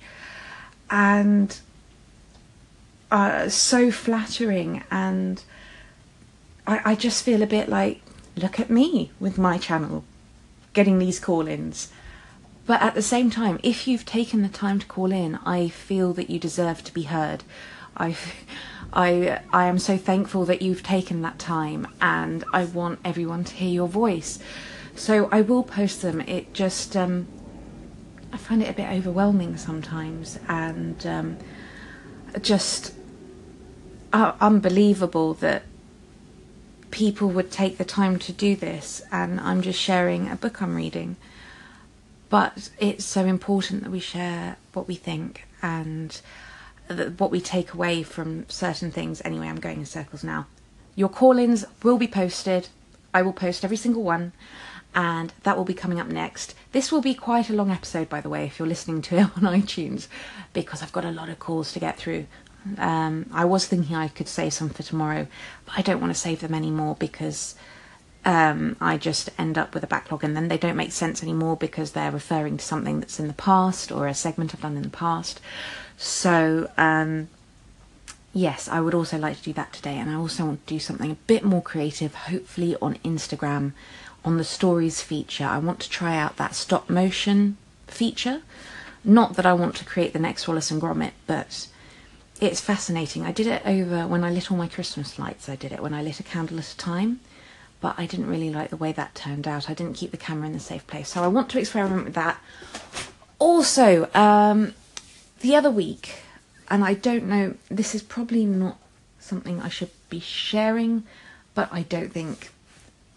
and 0.90 1.58
uh, 3.10 3.48
so 3.48 3.90
flattering. 3.90 4.84
And 4.90 5.42
I, 6.66 6.92
I 6.92 6.94
just 6.94 7.24
feel 7.24 7.42
a 7.42 7.46
bit 7.46 7.70
like, 7.70 8.02
look 8.36 8.60
at 8.60 8.68
me 8.68 9.12
with 9.18 9.38
my 9.38 9.56
channel 9.56 10.04
getting 10.74 10.98
these 10.98 11.18
call 11.20 11.46
ins. 11.48 11.90
But 12.66 12.80
at 12.80 12.94
the 12.94 13.02
same 13.02 13.30
time, 13.30 13.60
if 13.62 13.86
you've 13.86 14.06
taken 14.06 14.42
the 14.42 14.48
time 14.48 14.78
to 14.78 14.86
call 14.86 15.12
in, 15.12 15.36
I 15.44 15.68
feel 15.68 16.14
that 16.14 16.30
you 16.30 16.38
deserve 16.38 16.82
to 16.84 16.94
be 16.94 17.02
heard. 17.02 17.44
I, 17.96 18.16
I, 18.92 19.40
I 19.52 19.66
am 19.66 19.78
so 19.78 19.98
thankful 19.98 20.46
that 20.46 20.62
you've 20.62 20.82
taken 20.82 21.20
that 21.22 21.38
time, 21.38 21.86
and 22.00 22.42
I 22.54 22.64
want 22.64 23.00
everyone 23.04 23.44
to 23.44 23.54
hear 23.54 23.68
your 23.68 23.88
voice. 23.88 24.38
So 24.96 25.28
I 25.30 25.42
will 25.42 25.62
post 25.62 26.00
them. 26.00 26.22
It 26.22 26.54
just, 26.54 26.96
um, 26.96 27.26
I 28.32 28.38
find 28.38 28.62
it 28.62 28.70
a 28.70 28.72
bit 28.72 28.88
overwhelming 28.88 29.58
sometimes, 29.58 30.38
and 30.48 31.06
um, 31.06 31.36
just 32.40 32.94
uh, 34.12 34.32
unbelievable 34.40 35.34
that 35.34 35.64
people 36.90 37.28
would 37.28 37.50
take 37.50 37.76
the 37.76 37.84
time 37.84 38.18
to 38.20 38.32
do 38.32 38.56
this. 38.56 39.02
And 39.12 39.38
I'm 39.40 39.60
just 39.60 39.78
sharing 39.78 40.30
a 40.30 40.36
book 40.36 40.62
I'm 40.62 40.74
reading. 40.74 41.16
But 42.34 42.68
it's 42.80 43.04
so 43.04 43.26
important 43.26 43.84
that 43.84 43.92
we 43.92 44.00
share 44.00 44.56
what 44.72 44.88
we 44.88 44.96
think 44.96 45.46
and 45.62 46.20
what 47.16 47.30
we 47.30 47.40
take 47.40 47.72
away 47.72 48.02
from 48.02 48.48
certain 48.48 48.90
things. 48.90 49.22
Anyway, 49.24 49.46
I'm 49.46 49.60
going 49.60 49.78
in 49.78 49.86
circles 49.86 50.24
now. 50.24 50.48
Your 50.96 51.08
call 51.08 51.38
ins 51.38 51.64
will 51.84 51.96
be 51.96 52.08
posted. 52.08 52.70
I 53.14 53.22
will 53.22 53.32
post 53.32 53.64
every 53.64 53.76
single 53.76 54.02
one, 54.02 54.32
and 54.96 55.32
that 55.44 55.56
will 55.56 55.64
be 55.64 55.74
coming 55.74 56.00
up 56.00 56.08
next. 56.08 56.56
This 56.72 56.90
will 56.90 57.00
be 57.00 57.14
quite 57.14 57.50
a 57.50 57.54
long 57.54 57.70
episode, 57.70 58.08
by 58.08 58.20
the 58.20 58.28
way, 58.28 58.46
if 58.46 58.58
you're 58.58 58.66
listening 58.66 59.00
to 59.02 59.18
it 59.18 59.20
on 59.36 59.44
iTunes, 59.44 60.08
because 60.52 60.82
I've 60.82 60.90
got 60.90 61.04
a 61.04 61.12
lot 61.12 61.28
of 61.28 61.38
calls 61.38 61.72
to 61.74 61.78
get 61.78 61.98
through. 61.98 62.26
Um, 62.78 63.26
I 63.32 63.44
was 63.44 63.68
thinking 63.68 63.94
I 63.94 64.08
could 64.08 64.26
save 64.26 64.54
some 64.54 64.70
for 64.70 64.82
tomorrow, 64.82 65.28
but 65.66 65.74
I 65.78 65.82
don't 65.82 66.00
want 66.00 66.12
to 66.12 66.18
save 66.18 66.40
them 66.40 66.52
anymore 66.52 66.96
because 66.98 67.54
um, 68.24 68.76
I 68.80 68.96
just 68.96 69.30
end 69.38 69.58
up 69.58 69.74
with 69.74 69.84
a 69.84 69.86
backlog 69.86 70.24
and 70.24 70.36
then 70.36 70.48
they 70.48 70.58
don't 70.58 70.76
make 70.76 70.92
sense 70.92 71.22
anymore 71.22 71.56
because 71.56 71.92
they're 71.92 72.10
referring 72.10 72.56
to 72.56 72.64
something 72.64 73.00
that's 73.00 73.20
in 73.20 73.28
the 73.28 73.34
past 73.34 73.92
or 73.92 74.06
a 74.06 74.14
segment 74.14 74.54
I've 74.54 74.62
done 74.62 74.76
in 74.76 74.82
the 74.82 74.88
past. 74.88 75.40
So, 75.96 76.70
um, 76.76 77.28
yes, 78.32 78.68
I 78.68 78.80
would 78.80 78.94
also 78.94 79.18
like 79.18 79.38
to 79.38 79.42
do 79.42 79.52
that 79.54 79.72
today, 79.72 79.96
and 79.98 80.10
I 80.10 80.14
also 80.14 80.44
want 80.46 80.66
to 80.66 80.74
do 80.74 80.80
something 80.80 81.10
a 81.10 81.26
bit 81.26 81.44
more 81.44 81.62
creative, 81.62 82.14
hopefully 82.14 82.76
on 82.80 82.96
Instagram, 83.04 83.72
on 84.24 84.38
the 84.38 84.44
stories 84.44 85.02
feature. 85.02 85.44
I 85.44 85.58
want 85.58 85.80
to 85.80 85.90
try 85.90 86.16
out 86.16 86.36
that 86.36 86.54
stop 86.54 86.88
motion 86.88 87.58
feature. 87.86 88.42
Not 89.04 89.36
that 89.36 89.44
I 89.44 89.52
want 89.52 89.76
to 89.76 89.84
create 89.84 90.14
the 90.14 90.18
next 90.18 90.48
Wallace 90.48 90.70
and 90.70 90.80
Gromit, 90.80 91.12
but 91.26 91.68
it's 92.40 92.60
fascinating. 92.60 93.24
I 93.24 93.32
did 93.32 93.46
it 93.46 93.62
over 93.66 94.06
when 94.06 94.24
I 94.24 94.30
lit 94.30 94.50
all 94.50 94.56
my 94.56 94.66
Christmas 94.66 95.18
lights. 95.18 95.48
I 95.48 95.56
did 95.56 95.72
it 95.72 95.82
when 95.82 95.92
I 95.92 96.02
lit 96.02 96.20
a 96.20 96.22
candle 96.22 96.58
at 96.58 96.72
a 96.72 96.76
time, 96.76 97.20
but 97.84 97.98
I 97.98 98.06
didn't 98.06 98.28
really 98.28 98.48
like 98.48 98.70
the 98.70 98.78
way 98.78 98.92
that 98.92 99.14
turned 99.14 99.46
out. 99.46 99.68
I 99.68 99.74
didn't 99.74 99.96
keep 99.96 100.10
the 100.10 100.16
camera 100.16 100.46
in 100.46 100.54
the 100.54 100.58
safe 100.58 100.86
place, 100.86 101.10
so 101.10 101.22
I 101.22 101.26
want 101.26 101.50
to 101.50 101.58
experiment 101.58 102.06
with 102.06 102.14
that. 102.14 102.40
Also, 103.38 104.08
um, 104.14 104.72
the 105.40 105.54
other 105.54 105.70
week, 105.70 106.22
and 106.70 106.82
I 106.82 106.94
don't 106.94 107.26
know, 107.26 107.56
this 107.68 107.94
is 107.94 108.02
probably 108.02 108.46
not 108.46 108.78
something 109.20 109.60
I 109.60 109.68
should 109.68 109.90
be 110.08 110.18
sharing, 110.18 111.02
but 111.54 111.68
I 111.70 111.82
don't 111.82 112.10
think 112.10 112.52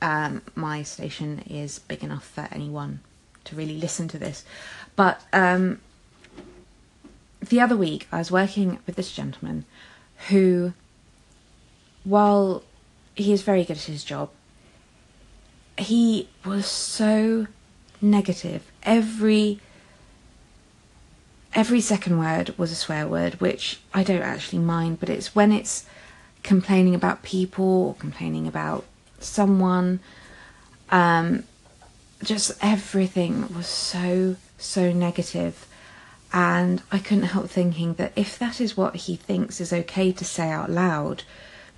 um, 0.02 0.42
my 0.54 0.84
station 0.84 1.44
is 1.50 1.80
big 1.80 2.04
enough 2.04 2.28
for 2.28 2.50
anyone 2.52 3.00
to 3.46 3.56
really 3.56 3.78
listen 3.78 4.10
to 4.10 4.20
this. 4.20 4.44
But 4.98 5.22
um, 5.32 5.80
the 7.40 7.62
other 7.62 7.78
week, 7.78 8.06
I 8.12 8.18
was 8.18 8.32
working 8.32 8.80
with 8.86 8.98
this 8.98 9.14
gentleman 9.14 9.64
who, 10.28 10.74
while 12.04 12.64
he 13.16 13.32
is 13.32 13.44
very 13.44 13.64
good 13.64 13.78
at 13.78 13.84
his 13.84 14.04
job, 14.04 14.30
he 15.78 16.30
was 16.46 16.66
so 16.66 17.48
negative. 18.02 18.64
Every 18.84 19.60
every 21.54 21.82
second 21.82 22.20
word 22.20 22.54
was 22.58 22.72
a 22.72 22.76
swear 22.76 23.08
word, 23.08 23.40
which 23.40 23.80
I 23.94 24.04
don't 24.04 24.22
actually 24.22 24.60
mind, 24.60 25.00
but 25.00 25.10
it's 25.10 25.34
when 25.34 25.52
it's 25.52 25.86
complaining 26.44 26.94
about 26.94 27.24
people 27.24 27.66
or 27.66 27.94
complaining 27.96 28.48
about 28.48 28.86
someone. 29.20 30.00
Um, 30.90 31.44
just 32.24 32.52
everything 32.62 33.54
was 33.54 33.68
so, 33.68 34.36
so 34.58 34.92
negative. 34.92 35.68
And 36.34 36.82
I 36.92 37.00
couldn't 37.00 37.26
help 37.26 37.50
thinking 37.50 37.94
that 37.96 38.12
if 38.16 38.38
that 38.38 38.60
is 38.60 38.78
what 38.78 38.96
he 38.96 39.16
thinks 39.16 39.62
is 39.62 39.72
okay 39.72 40.12
to 40.12 40.26
say 40.26 40.50
out 40.50 40.70
loud 40.70 41.24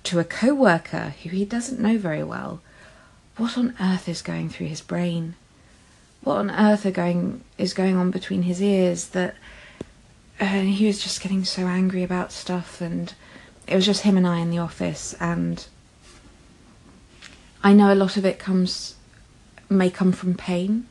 to 0.04 0.18
a 0.18 0.24
co 0.24 0.54
worker 0.54 1.14
who 1.22 1.30
he 1.30 1.44
doesn't 1.44 1.80
know 1.80 1.98
very 1.98 2.22
well, 2.22 2.60
what 3.40 3.56
on 3.56 3.74
earth 3.80 4.06
is 4.06 4.20
going 4.20 4.50
through 4.50 4.66
his 4.66 4.82
brain? 4.82 5.34
What 6.22 6.36
on 6.36 6.50
earth 6.50 6.84
are 6.84 6.90
going 6.90 7.40
is 7.56 7.72
going 7.72 7.96
on 7.96 8.10
between 8.10 8.42
his 8.42 8.62
ears 8.62 9.08
that 9.08 9.34
he 10.38 10.86
was 10.86 11.02
just 11.02 11.22
getting 11.22 11.44
so 11.44 11.66
angry 11.66 12.02
about 12.02 12.32
stuff 12.32 12.82
and 12.82 13.14
it 13.66 13.74
was 13.74 13.86
just 13.86 14.02
him 14.02 14.18
and 14.18 14.26
I 14.26 14.38
in 14.40 14.50
the 14.50 14.58
office 14.58 15.14
and 15.18 15.66
I 17.62 17.72
know 17.72 17.90
a 17.90 17.94
lot 17.94 18.18
of 18.18 18.26
it 18.26 18.38
comes 18.38 18.96
may 19.70 19.88
come 19.88 20.12
from 20.12 20.34
pain. 20.34 20.86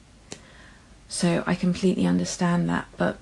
So 1.07 1.43
I 1.45 1.53
completely 1.53 2.07
understand 2.07 2.67
that, 2.69 2.87
but 2.97 3.17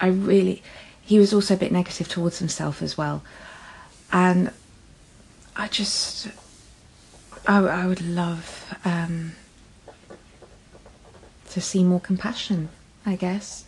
I 0.00 0.08
really 0.08 0.60
he 1.00 1.20
was 1.20 1.32
also 1.32 1.54
a 1.54 1.56
bit 1.56 1.70
negative 1.70 2.08
towards 2.08 2.40
himself 2.40 2.82
as 2.82 2.98
well. 2.98 3.22
And 4.12 4.50
I 5.54 5.68
just 5.68 6.28
I, 7.48 7.58
I 7.64 7.86
would 7.86 8.02
love 8.02 8.74
um, 8.84 9.32
to 11.50 11.60
see 11.60 11.82
more 11.82 11.98
compassion, 11.98 12.68
I 13.06 13.16
guess. 13.16 13.64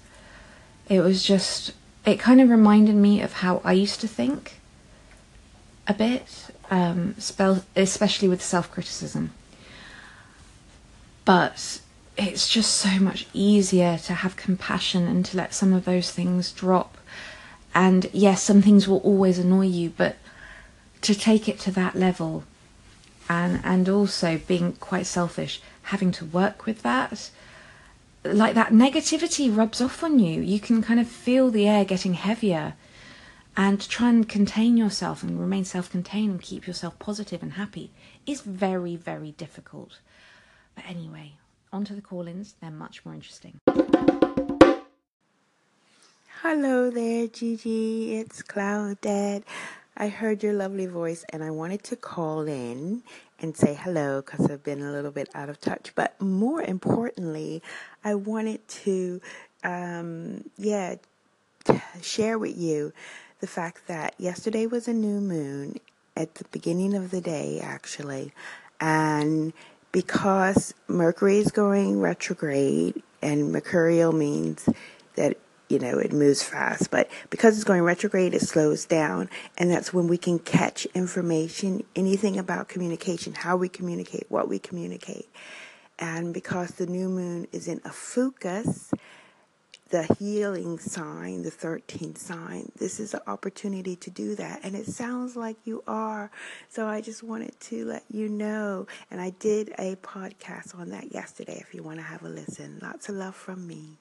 It 0.89 1.01
was 1.01 1.23
just 1.25 1.73
it 2.05 2.19
kind 2.19 2.41
of 2.41 2.51
reminded 2.51 2.95
me 2.95 3.23
of 3.23 3.33
how 3.35 3.61
I 3.65 3.73
used 3.73 4.01
to 4.03 4.09
think 4.09 4.61
a 5.87 5.95
bit 5.95 6.51
um, 6.71 7.17
especially 7.75 8.29
with 8.29 8.43
self 8.43 8.71
criticism. 8.71 9.33
But 11.25 11.81
it's 12.17 12.49
just 12.49 12.75
so 12.75 12.99
much 12.99 13.27
easier 13.33 13.99
to 13.99 14.13
have 14.13 14.37
compassion 14.37 15.07
and 15.07 15.25
to 15.27 15.37
let 15.37 15.55
some 15.55 15.73
of 15.73 15.85
those 15.85 16.11
things 16.11 16.53
drop. 16.53 16.99
And 17.75 18.11
yes, 18.13 18.43
some 18.43 18.63
things 18.63 18.87
will 18.87 18.99
always 18.99 19.39
annoy 19.39 19.67
you, 19.67 19.91
but 19.97 20.17
to 21.03 21.15
take 21.15 21.49
it 21.49 21.59
to 21.61 21.71
that 21.73 21.95
level 21.95 22.45
and 23.31 23.61
and 23.63 23.89
also 23.89 24.39
being 24.49 24.73
quite 24.73 25.07
selfish, 25.07 25.63
having 25.83 26.11
to 26.11 26.25
work 26.25 26.67
with 26.67 26.83
that, 26.83 27.31
like 28.25 28.55
that 28.55 28.73
negativity 28.73 29.57
rubs 29.57 29.81
off 29.81 30.03
on 30.03 30.19
you. 30.19 30.43
You 30.43 30.59
can 30.59 30.83
kind 30.83 30.99
of 30.99 31.07
feel 31.07 31.49
the 31.51 31.69
air 31.69 31.85
getting 31.85 32.15
heavier 32.15 32.75
and 33.57 33.81
to 33.81 33.89
try 33.89 34.09
and 34.09 34.29
contain 34.29 34.77
yourself 34.77 35.23
and 35.23 35.39
remain 35.39 35.65
self 35.65 35.89
contained 35.91 36.31
and 36.33 36.43
keep 36.43 36.67
yourself 36.67 36.99
positive 36.99 37.41
and 37.41 37.53
happy 37.53 37.93
is 38.27 38.41
very, 38.41 38.97
very 38.97 39.31
difficult. 39.31 40.01
But 40.75 40.85
anyway, 40.89 41.35
onto 41.73 41.95
the 41.95 42.03
call 42.03 42.27
ins, 42.27 42.55
they're 42.61 42.73
much 42.73 43.05
more 43.05 43.15
interesting. 43.15 43.61
Hello 46.43 46.91
there, 46.91 47.29
Gigi. 47.29 48.17
It's 48.17 48.43
Claudette. 48.43 49.45
I 50.01 50.09
heard 50.09 50.43
your 50.43 50.55
lovely 50.55 50.87
voice 50.87 51.27
and 51.29 51.45
I 51.45 51.51
wanted 51.51 51.83
to 51.85 51.95
call 51.95 52.49
in 52.49 53.03
and 53.39 53.55
say 53.55 53.75
hello 53.75 54.23
because 54.23 54.51
I've 54.51 54.65
been 54.65 54.81
a 54.81 54.91
little 54.91 55.11
bit 55.11 55.29
out 55.35 55.51
of 55.51 55.61
touch. 55.61 55.93
But 55.95 56.19
more 56.19 56.63
importantly, 56.63 57.63
I 58.03 58.15
wanted 58.15 58.67
to, 58.67 59.21
um, 59.63 60.49
yeah, 60.57 60.95
share 62.01 62.39
with 62.39 62.57
you 62.57 62.95
the 63.41 63.47
fact 63.47 63.89
that 63.89 64.15
yesterday 64.17 64.65
was 64.65 64.89
a 64.89 64.95
new 64.95 65.21
moon 65.21 65.79
at 66.17 66.37
the 66.37 66.45
beginning 66.51 66.95
of 66.95 67.11
the 67.11 67.21
day, 67.21 67.61
actually. 67.63 68.33
And 68.81 69.53
because 69.93 70.73
Mercury 70.89 71.41
is 71.41 71.51
going 71.51 72.01
retrograde, 72.01 73.03
and 73.21 73.53
mercurial 73.53 74.13
means 74.13 74.67
that 75.17 75.37
you 75.71 75.79
know 75.79 75.99
it 75.99 76.13
moves 76.13 76.43
fast 76.43 76.91
but 76.91 77.11
because 77.31 77.55
it's 77.55 77.65
going 77.65 77.83
retrograde 77.83 78.35
it 78.35 78.43
slows 78.43 78.85
down 78.85 79.29
and 79.59 79.71
that's 79.71 79.93
when 79.93 80.09
we 80.09 80.19
can 80.19 80.39
catch 80.39 80.85
information 80.87 81.83
anything 81.95 82.39
about 82.39 82.69
communication 82.69 83.33
how 83.35 83.57
we 83.57 83.69
communicate 83.69 84.27
what 84.29 84.49
we 84.49 84.59
communicate 84.59 85.29
and 86.01 86.33
because 86.33 86.71
the 86.73 86.87
new 86.87 87.11
moon 87.11 87.47
is 87.53 87.69
in 87.69 87.81
Ophiuchus, 87.85 88.95
the 89.91 90.05
healing 90.19 90.79
sign, 90.79 91.43
the 91.43 91.51
13th 91.51 92.17
sign. 92.17 92.73
This 92.77 92.99
is 92.99 93.13
an 93.13 93.21
opportunity 93.27 93.97
to 93.97 94.11
do 94.11 94.35
that. 94.37 94.61
And 94.63 94.75
it 94.75 94.87
sounds 94.87 95.37
like 95.37 95.57
you 95.65 95.85
are. 95.87 96.31
So 96.71 96.87
I 96.87 97.03
just 97.03 97.23
wanted 97.23 97.59
to 97.61 97.85
let 97.85 98.05
you 98.11 98.31
know. 98.31 98.87
And 99.11 99.21
I 99.21 99.31
did 99.31 99.75
a 99.79 99.97
podcast 99.97 100.79
on 100.79 100.89
that 100.91 101.13
yesterday 101.13 101.59
if 101.61 101.75
you 101.75 101.83
want 101.83 101.99
to 101.99 102.05
have 102.05 102.23
a 102.23 102.29
listen. 102.29 102.79
Lots 102.81 103.11
of 103.11 103.17
love 103.17 103.35
from 103.35 103.67
me. 103.67 103.99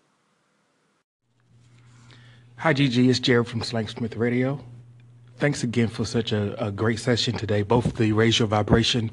Hi, 2.59 2.73
Gigi. 2.73 3.09
It's 3.09 3.19
Jared 3.19 3.47
from 3.47 3.61
Slangsmith 3.61 4.17
Radio. 4.17 4.59
Thanks 5.37 5.63
again 5.63 5.87
for 5.87 6.03
such 6.03 6.33
a, 6.33 6.61
a 6.61 6.73
great 6.73 6.99
session 6.99 7.37
today, 7.37 7.61
both 7.61 7.95
the 7.95 8.11
Raise 8.11 8.37
Your 8.37 8.49
Vibration 8.49 9.11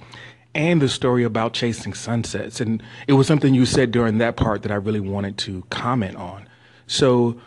and 0.52 0.82
the 0.82 0.88
story 0.88 1.22
about 1.22 1.52
chasing 1.52 1.94
sunsets. 1.94 2.60
And 2.60 2.82
it 3.06 3.12
was 3.12 3.28
something 3.28 3.54
you 3.54 3.64
said 3.64 3.92
during 3.92 4.18
that 4.18 4.34
part 4.34 4.62
that 4.62 4.72
I 4.72 4.74
really 4.74 4.98
wanted 4.98 5.38
to 5.38 5.62
comment 5.70 6.16
on. 6.16 6.48
So 6.88 7.40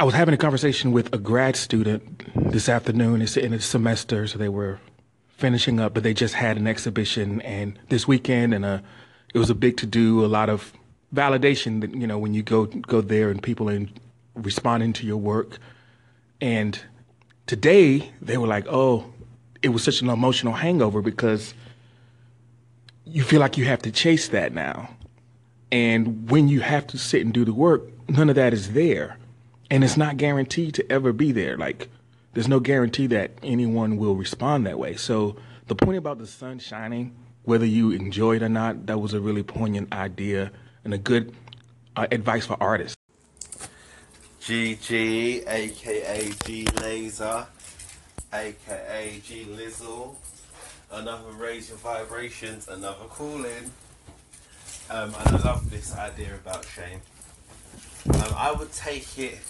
I 0.00 0.04
was 0.04 0.14
having 0.14 0.32
a 0.32 0.38
conversation 0.38 0.92
with 0.92 1.14
a 1.14 1.18
grad 1.18 1.56
student 1.56 2.50
this 2.50 2.66
afternoon. 2.66 3.20
It's 3.20 3.36
in 3.36 3.52
a 3.52 3.60
semester, 3.60 4.26
so 4.26 4.38
they 4.38 4.48
were 4.48 4.80
finishing 5.28 5.78
up, 5.78 5.92
but 5.92 6.04
they 6.04 6.14
just 6.14 6.32
had 6.32 6.56
an 6.56 6.66
exhibition 6.66 7.42
and 7.42 7.78
this 7.90 8.08
weekend, 8.08 8.54
and 8.54 8.64
a, 8.64 8.68
uh, 8.68 8.80
it 9.34 9.38
was 9.38 9.50
a 9.50 9.54
big 9.54 9.76
to 9.76 9.86
do. 9.86 10.24
A 10.24 10.26
lot 10.26 10.48
of 10.48 10.72
validation 11.14 11.82
that 11.82 11.94
you 11.94 12.06
know 12.06 12.16
when 12.18 12.32
you 12.32 12.42
go 12.42 12.64
go 12.64 13.02
there 13.02 13.28
and 13.28 13.42
people 13.42 13.68
are 13.68 13.86
responding 14.36 14.92
to 14.94 15.06
your 15.06 15.16
work. 15.16 15.58
And 16.40 16.78
today 17.46 18.12
they 18.20 18.36
were 18.36 18.46
like, 18.46 18.66
"Oh, 18.68 19.12
it 19.62 19.70
was 19.70 19.82
such 19.82 20.02
an 20.02 20.08
emotional 20.08 20.52
hangover 20.52 21.02
because 21.02 21.54
you 23.04 23.22
feel 23.24 23.40
like 23.40 23.56
you 23.56 23.64
have 23.64 23.82
to 23.82 23.90
chase 23.90 24.28
that 24.28 24.52
now." 24.52 24.90
And 25.72 26.30
when 26.30 26.48
you 26.48 26.60
have 26.60 26.86
to 26.88 26.98
sit 26.98 27.22
and 27.22 27.32
do 27.32 27.44
the 27.44 27.52
work, 27.52 27.82
none 28.08 28.28
of 28.28 28.36
that 28.36 28.52
is 28.52 28.72
there. 28.72 29.18
And 29.70 29.82
it's 29.82 29.96
not 29.96 30.16
guaranteed 30.16 30.74
to 30.74 30.92
ever 30.92 31.12
be 31.12 31.32
there. 31.32 31.56
Like, 31.56 31.88
there's 32.34 32.48
no 32.48 32.60
guarantee 32.60 33.08
that 33.08 33.32
anyone 33.42 33.96
will 33.96 34.14
respond 34.14 34.66
that 34.66 34.78
way. 34.78 34.94
So, 34.94 35.36
the 35.66 35.74
point 35.74 35.98
about 35.98 36.18
the 36.18 36.26
sun 36.26 36.60
shining, 36.60 37.16
whether 37.42 37.66
you 37.66 37.90
enjoy 37.90 38.36
it 38.36 38.42
or 38.42 38.48
not, 38.48 38.86
that 38.86 39.00
was 39.00 39.12
a 39.14 39.20
really 39.20 39.42
poignant 39.42 39.92
idea 39.92 40.52
and 40.84 40.94
a 40.94 40.98
good 40.98 41.34
uh, 41.96 42.06
advice 42.12 42.46
for 42.46 42.56
artists. 42.60 42.95
GG, 44.46 45.42
aka 45.48 46.30
G 46.44 46.68
Laser, 46.80 47.48
aka 48.32 49.20
G 49.26 49.42
Lizzle, 49.42 50.16
another 50.92 51.32
raise 51.32 51.68
your 51.68 51.78
vibrations, 51.78 52.68
another 52.68 53.06
call 53.08 53.44
in. 53.44 53.72
Um, 54.88 55.12
and 55.18 55.36
I 55.36 55.42
love 55.42 55.68
this 55.68 55.96
idea 55.96 56.36
about 56.36 56.64
shame. 56.64 57.00
Um, 58.14 58.34
I 58.36 58.52
would 58.52 58.72
take 58.72 59.18
it 59.18 59.40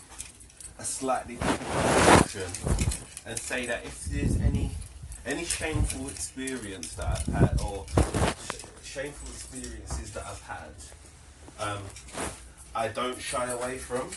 a 0.79 0.85
slightly 0.85 1.35
different 1.35 2.07
direction 2.07 2.51
and 3.27 3.39
say 3.39 3.67
that 3.67 3.85
if 3.85 4.03
there's 4.07 4.41
any 4.41 4.71
any 5.27 5.45
shameful 5.45 6.09
experience 6.09 6.95
that 6.95 7.07
I've 7.07 7.35
had 7.35 7.61
or 7.61 7.85
sh- 8.51 8.65
shameful 8.83 9.29
experiences 9.29 10.13
that 10.13 10.25
I've 10.25 10.41
had, 10.41 10.73
um, 11.61 11.83
I 12.75 12.89
don't 12.89 13.21
shy 13.21 13.51
away 13.51 13.77
from, 13.77 14.09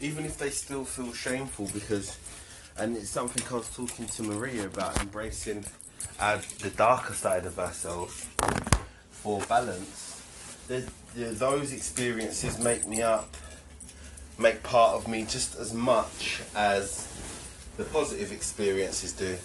even 0.00 0.24
if 0.24 0.38
they 0.38 0.50
still 0.50 0.84
feel 0.84 1.12
shameful 1.12 1.68
because, 1.72 2.18
and 2.78 2.96
it's 2.96 3.10
something 3.10 3.42
I 3.50 3.54
was 3.58 3.68
talking 3.74 4.06
to 4.06 4.22
Maria 4.22 4.66
about 4.66 5.00
embracing 5.00 5.64
uh, 6.18 6.40
the 6.60 6.70
darker 6.70 7.14
side 7.14 7.46
of 7.46 7.58
ourselves 7.58 8.26
for 9.10 9.40
balance 9.48 10.10
the, 10.70 10.88
the, 11.16 11.24
those 11.30 11.72
experiences 11.72 12.58
make 12.60 12.86
me 12.86 13.02
up, 13.02 13.36
make 14.38 14.62
part 14.62 14.94
of 14.94 15.08
me 15.08 15.22
just 15.28 15.58
as 15.58 15.74
much 15.74 16.40
as 16.54 17.08
the 17.76 17.82
positive 17.82 18.30
experiences 18.30 19.12
do. 19.12 19.36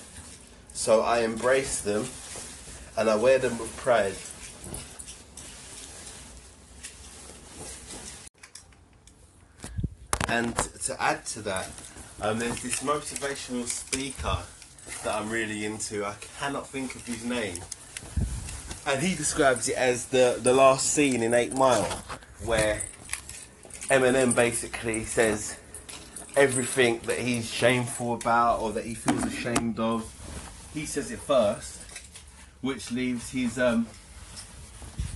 So 0.73 1.01
I 1.01 1.21
embrace 1.21 1.81
them 1.81 2.05
and 2.95 3.09
I 3.09 3.15
wear 3.15 3.39
them 3.39 3.57
with 3.57 3.75
pride. 3.77 4.13
And 10.27 10.55
to 10.55 11.01
add 11.01 11.25
to 11.27 11.41
that, 11.43 11.69
um, 12.21 12.39
there's 12.39 12.61
this 12.61 12.81
motivational 12.81 13.67
speaker 13.67 14.37
that 15.03 15.15
I'm 15.15 15.29
really 15.29 15.65
into. 15.65 16.05
I 16.05 16.15
cannot 16.39 16.67
think 16.67 16.95
of 16.95 17.05
his 17.05 17.23
name, 17.23 17.59
and 18.87 19.01
he 19.01 19.15
describes 19.15 19.69
it 19.69 19.75
as 19.75 20.05
the 20.07 20.39
the 20.41 20.53
last 20.53 20.87
scene 20.87 21.21
in 21.21 21.33
Eight 21.33 21.53
Mile, 21.53 22.03
where 22.43 22.81
Eminem 23.89 24.35
basically 24.35 25.03
says 25.05 25.57
everything 26.35 26.99
that 27.05 27.19
he's 27.19 27.49
shameful 27.49 28.13
about 28.15 28.59
or 28.59 28.71
that 28.73 28.85
he 28.85 28.95
feels 28.95 29.23
ashamed 29.25 29.79
of. 29.79 30.11
He 30.73 30.85
says 30.85 31.11
it 31.11 31.19
first, 31.19 31.81
which 32.61 32.91
leaves 32.91 33.29
his 33.29 33.59
um 33.59 33.87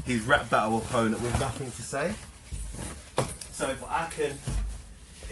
his 0.05 0.21
rap 0.21 0.49
battle 0.49 0.77
opponent 0.77 1.21
with 1.21 1.39
nothing 1.39 1.71
to 1.71 1.81
say. 1.81 2.13
So 3.51 3.69
if 3.69 3.83
I 3.83 4.07
can 4.09 4.37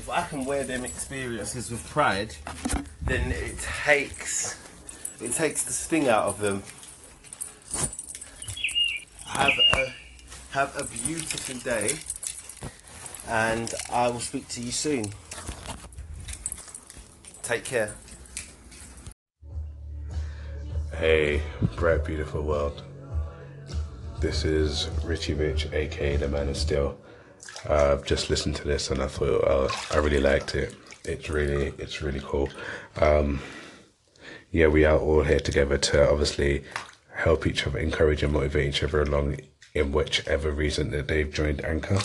I 0.09 0.25
can 0.27 0.45
wear 0.45 0.63
them 0.63 0.85
experiences 0.85 1.69
with 1.69 1.85
pride, 1.89 2.35
then 3.01 3.31
it 3.31 3.59
takes 3.83 4.57
it 5.21 5.33
takes 5.33 5.63
the 5.63 5.73
sting 5.73 6.07
out 6.07 6.25
of 6.25 6.39
them 6.39 6.63
have 9.37 9.53
a 9.73 9.93
have 10.51 10.75
a 10.75 10.83
beautiful 11.05 11.55
day, 11.59 11.91
and 13.27 13.73
I 13.91 14.07
will 14.07 14.19
speak 14.19 14.47
to 14.49 14.61
you 14.61 14.71
soon. 14.71 15.05
Take 17.43 17.63
care. 17.63 17.93
Hey, 20.95 21.43
bright, 21.75 22.03
beautiful 22.03 22.41
world. 22.41 22.83
This 24.19 24.43
is 24.43 24.89
Richie 25.03 25.35
Rich, 25.35 25.67
aka 25.71 26.17
the 26.17 26.27
Man 26.27 26.49
of 26.49 26.57
Steel. 26.57 26.97
I've 27.69 28.05
just 28.05 28.29
listened 28.29 28.55
to 28.57 28.63
this 28.63 28.89
and 28.91 29.01
I 29.01 29.07
thought 29.07 29.43
uh, 29.43 29.69
I 29.91 29.97
really 29.97 30.19
liked 30.19 30.55
it. 30.55 30.75
It's 31.03 31.29
really, 31.29 31.73
it's 31.77 32.01
really 32.01 32.21
cool. 32.23 32.49
Um, 32.99 33.41
yeah, 34.51 34.67
we 34.67 34.85
are 34.85 34.97
all 34.97 35.23
here 35.23 35.39
together 35.39 35.77
to 35.77 36.09
obviously 36.09 36.63
help 37.13 37.47
each 37.47 37.65
other, 37.65 37.79
encourage 37.79 38.23
and 38.23 38.33
motivate 38.33 38.69
each 38.69 38.83
other 38.83 39.01
along 39.01 39.37
in 39.73 39.91
whichever 39.91 40.51
reason 40.51 40.91
that 40.91 41.07
they've 41.07 41.31
joined 41.31 41.63
Anchor 41.63 41.99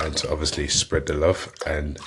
and 0.00 0.16
to 0.16 0.30
obviously 0.30 0.68
spread 0.68 1.06
the 1.06 1.14
love. 1.14 1.52
And 1.66 1.98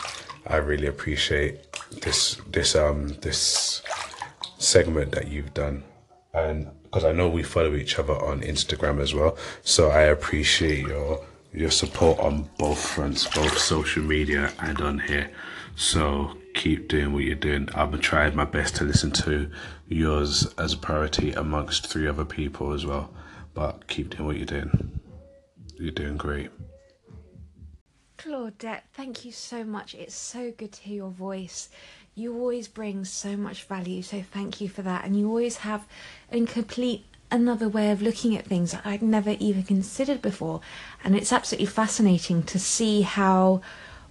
I 0.45 0.57
really 0.57 0.87
appreciate 0.87 1.59
this 2.01 2.35
this 2.51 2.75
um 2.75 3.09
this 3.21 3.81
segment 4.57 5.11
that 5.11 5.27
you've 5.29 5.53
done. 5.53 5.83
And 6.33 6.69
because 6.83 7.03
I 7.03 7.11
know 7.11 7.27
we 7.27 7.43
follow 7.43 7.75
each 7.75 7.99
other 7.99 8.13
on 8.13 8.41
Instagram 8.41 9.01
as 9.01 9.13
well. 9.13 9.37
So 9.63 9.89
I 9.89 10.01
appreciate 10.03 10.87
your 10.87 11.23
your 11.53 11.71
support 11.71 12.19
on 12.19 12.49
both 12.57 12.79
fronts, 12.79 13.27
both 13.33 13.57
social 13.57 14.03
media 14.03 14.51
and 14.59 14.79
on 14.81 14.99
here. 14.99 15.31
So 15.75 16.37
keep 16.53 16.87
doing 16.87 17.13
what 17.13 17.23
you're 17.23 17.35
doing. 17.35 17.69
I've 17.75 17.99
tried 18.01 18.35
my 18.35 18.45
best 18.45 18.75
to 18.77 18.83
listen 18.83 19.11
to 19.11 19.49
yours 19.87 20.53
as 20.57 20.73
a 20.73 20.77
priority 20.77 21.31
amongst 21.33 21.87
three 21.87 22.07
other 22.07 22.25
people 22.25 22.73
as 22.73 22.85
well. 22.85 23.13
But 23.53 23.87
keep 23.87 24.09
doing 24.11 24.25
what 24.25 24.37
you're 24.37 24.45
doing. 24.45 24.99
You're 25.75 25.91
doing 25.91 26.17
great. 26.17 26.49
Claudette, 28.17 28.81
thank 28.93 29.23
you 29.23 29.31
so 29.31 29.63
much. 29.63 29.93
It's 29.93 30.15
so 30.15 30.51
good 30.51 30.71
to 30.73 30.81
hear 30.81 30.95
your 30.95 31.11
voice. 31.11 31.69
You 32.15 32.33
always 32.33 32.67
bring 32.67 33.05
so 33.05 33.37
much 33.37 33.65
value, 33.65 34.01
so 34.01 34.23
thank 34.23 34.59
you 34.59 34.67
for 34.67 34.81
that. 34.81 35.05
And 35.05 35.15
you 35.15 35.27
always 35.27 35.57
have 35.57 35.87
a 36.31 36.43
complete 36.45 37.05
another 37.29 37.67
way 37.67 37.91
of 37.91 38.01
looking 38.01 38.35
at 38.35 38.45
things 38.45 38.71
that 38.71 38.85
I'd 38.85 39.01
never 39.01 39.35
even 39.39 39.63
considered 39.63 40.21
before. 40.21 40.61
And 41.03 41.15
it's 41.15 41.33
absolutely 41.33 41.67
fascinating 41.67 42.43
to 42.43 42.59
see 42.59 43.01
how 43.01 43.61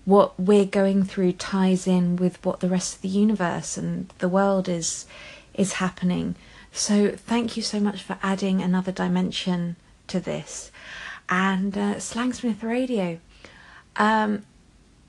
what 0.05 0.38
we're 0.38 0.64
going 0.64 1.02
through 1.02 1.33
ties 1.33 1.87
in 1.87 2.16
with 2.16 2.44
what 2.44 2.61
the 2.61 2.68
rest 2.68 2.96
of 2.96 3.02
the 3.02 3.09
universe 3.09 3.76
and 3.76 4.09
the 4.18 4.29
world 4.29 4.68
is 4.68 5.07
is 5.55 5.74
happening. 5.74 6.37
So 6.70 7.11
thank 7.11 7.57
you 7.57 7.62
so 7.62 7.81
much 7.81 8.02
for 8.02 8.18
adding 8.22 8.61
another 8.61 8.92
dimension 8.92 9.76
to 10.09 10.20
this. 10.20 10.70
And 11.29 11.76
uh, 11.76 11.94
Slangsmith 11.94 12.62
Radio. 12.62 13.18
Um, 13.96 14.44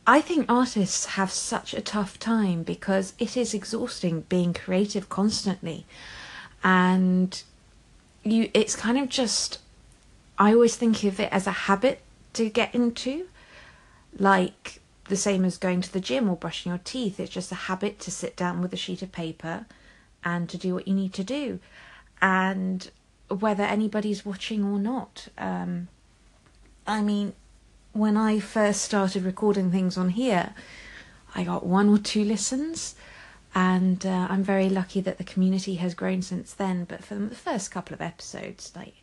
I 0.07 0.21
think 0.21 0.45
artists 0.49 1.05
have 1.05 1.31
such 1.31 1.73
a 1.73 1.81
tough 1.81 2.17
time 2.17 2.63
because 2.63 3.13
it 3.19 3.35
is 3.35 3.53
exhausting 3.53 4.21
being 4.21 4.53
creative 4.53 5.09
constantly. 5.09 5.85
And 6.63 7.43
you 8.31 8.49
it's 8.53 8.75
kind 8.75 8.97
of 8.97 9.09
just 9.09 9.59
I 10.37 10.53
always 10.53 10.75
think 10.75 11.03
of 11.03 11.19
it 11.19 11.31
as 11.31 11.47
a 11.47 11.51
habit 11.51 12.01
to 12.33 12.49
get 12.49 12.73
into. 12.75 13.27
Like 14.17 14.79
the 15.07 15.15
same 15.15 15.45
as 15.45 15.57
going 15.57 15.81
to 15.81 15.91
the 15.91 15.99
gym 15.99 16.29
or 16.29 16.35
brushing 16.35 16.71
your 16.71 16.81
teeth. 16.83 17.19
It's 17.19 17.31
just 17.31 17.51
a 17.51 17.55
habit 17.55 17.99
to 17.99 18.11
sit 18.11 18.35
down 18.35 18.61
with 18.61 18.73
a 18.73 18.77
sheet 18.77 19.01
of 19.01 19.11
paper 19.11 19.65
and 20.23 20.49
to 20.49 20.57
do 20.57 20.73
what 20.73 20.87
you 20.87 20.93
need 20.93 21.13
to 21.13 21.23
do. 21.23 21.59
And 22.21 22.89
whether 23.29 23.63
anybody's 23.63 24.25
watching 24.25 24.63
or 24.63 24.79
not. 24.79 25.27
Um, 25.37 25.87
I 26.85 27.01
mean, 27.01 27.33
when 27.93 28.17
I 28.17 28.39
first 28.39 28.81
started 28.81 29.23
recording 29.23 29.71
things 29.71 29.97
on 29.97 30.09
here, 30.09 30.53
I 31.35 31.43
got 31.43 31.65
one 31.65 31.89
or 31.89 31.97
two 31.97 32.23
listens, 32.23 32.95
and 33.57 34.05
uh, 34.05 34.27
I'm 34.29 34.43
very 34.43 34.69
lucky 34.69 35.01
that 35.01 35.17
the 35.17 35.23
community 35.23 35.75
has 35.77 35.95
grown 35.95 36.21
since 36.21 36.53
then. 36.53 36.83
But 36.83 37.03
for 37.03 37.15
the 37.15 37.33
first 37.33 37.71
couple 37.71 37.95
of 37.95 38.01
episodes, 38.01 38.71
like 38.75 38.93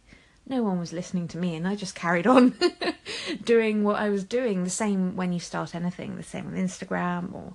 no 0.49 0.63
one 0.63 0.79
was 0.79 0.93
listening 0.93 1.27
to 1.29 1.39
me, 1.39 1.57
and 1.57 1.67
I 1.67 1.75
just 1.75 1.97
carried 1.97 2.29
on 2.29 2.55
doing 3.45 3.83
what 3.83 3.97
I 3.97 4.11
was 4.11 4.23
doing. 4.23 4.63
The 4.63 4.71
same 4.71 5.17
when 5.17 5.33
you 5.33 5.41
start 5.41 5.75
anything, 5.75 6.15
the 6.15 6.23
same 6.23 6.47
on 6.47 6.53
Instagram, 6.55 7.35
or 7.35 7.55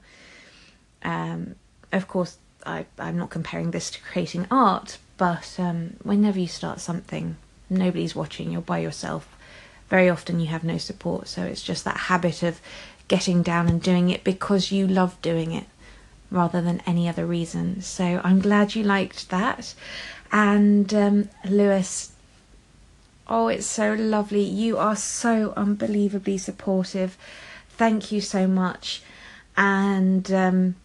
um, 1.01 1.55
of 1.93 2.09
course, 2.09 2.37
I, 2.65 2.85
I'm 2.97 3.17
not 3.17 3.29
comparing 3.29 3.71
this 3.71 3.89
to 3.91 4.01
creating 4.01 4.45
art, 4.51 4.97
but 5.15 5.55
um, 5.57 5.95
whenever 6.03 6.37
you 6.37 6.47
start 6.47 6.81
something, 6.81 7.37
nobody's 7.69 8.13
watching. 8.13 8.51
You're 8.51 8.59
by 8.59 8.79
yourself. 8.79 9.37
Very 9.87 10.09
often, 10.09 10.41
you 10.41 10.47
have 10.47 10.65
no 10.65 10.77
support, 10.77 11.29
so 11.29 11.43
it's 11.43 11.63
just 11.63 11.85
that 11.85 11.95
habit 11.95 12.43
of 12.43 12.59
getting 13.07 13.41
down 13.41 13.69
and 13.69 13.81
doing 13.81 14.09
it 14.09 14.25
because 14.25 14.73
you 14.73 14.85
love 14.85 15.19
doing 15.21 15.53
it 15.53 15.65
rather 16.31 16.61
than 16.61 16.81
any 16.85 17.07
other 17.09 17.25
reason. 17.25 17.81
So 17.81 18.21
I'm 18.23 18.39
glad 18.39 18.75
you 18.75 18.83
liked 18.83 19.29
that. 19.29 19.73
And 20.31 20.93
um, 20.93 21.29
Lewis, 21.45 22.11
oh, 23.27 23.47
it's 23.47 23.65
so 23.65 23.93
lovely. 23.93 24.43
You 24.43 24.77
are 24.77 24.95
so 24.95 25.53
unbelievably 25.55 26.37
supportive. 26.37 27.17
Thank 27.69 28.11
you 28.11 28.21
so 28.21 28.47
much. 28.47 29.01
And 29.57 30.31
um, 30.31 30.75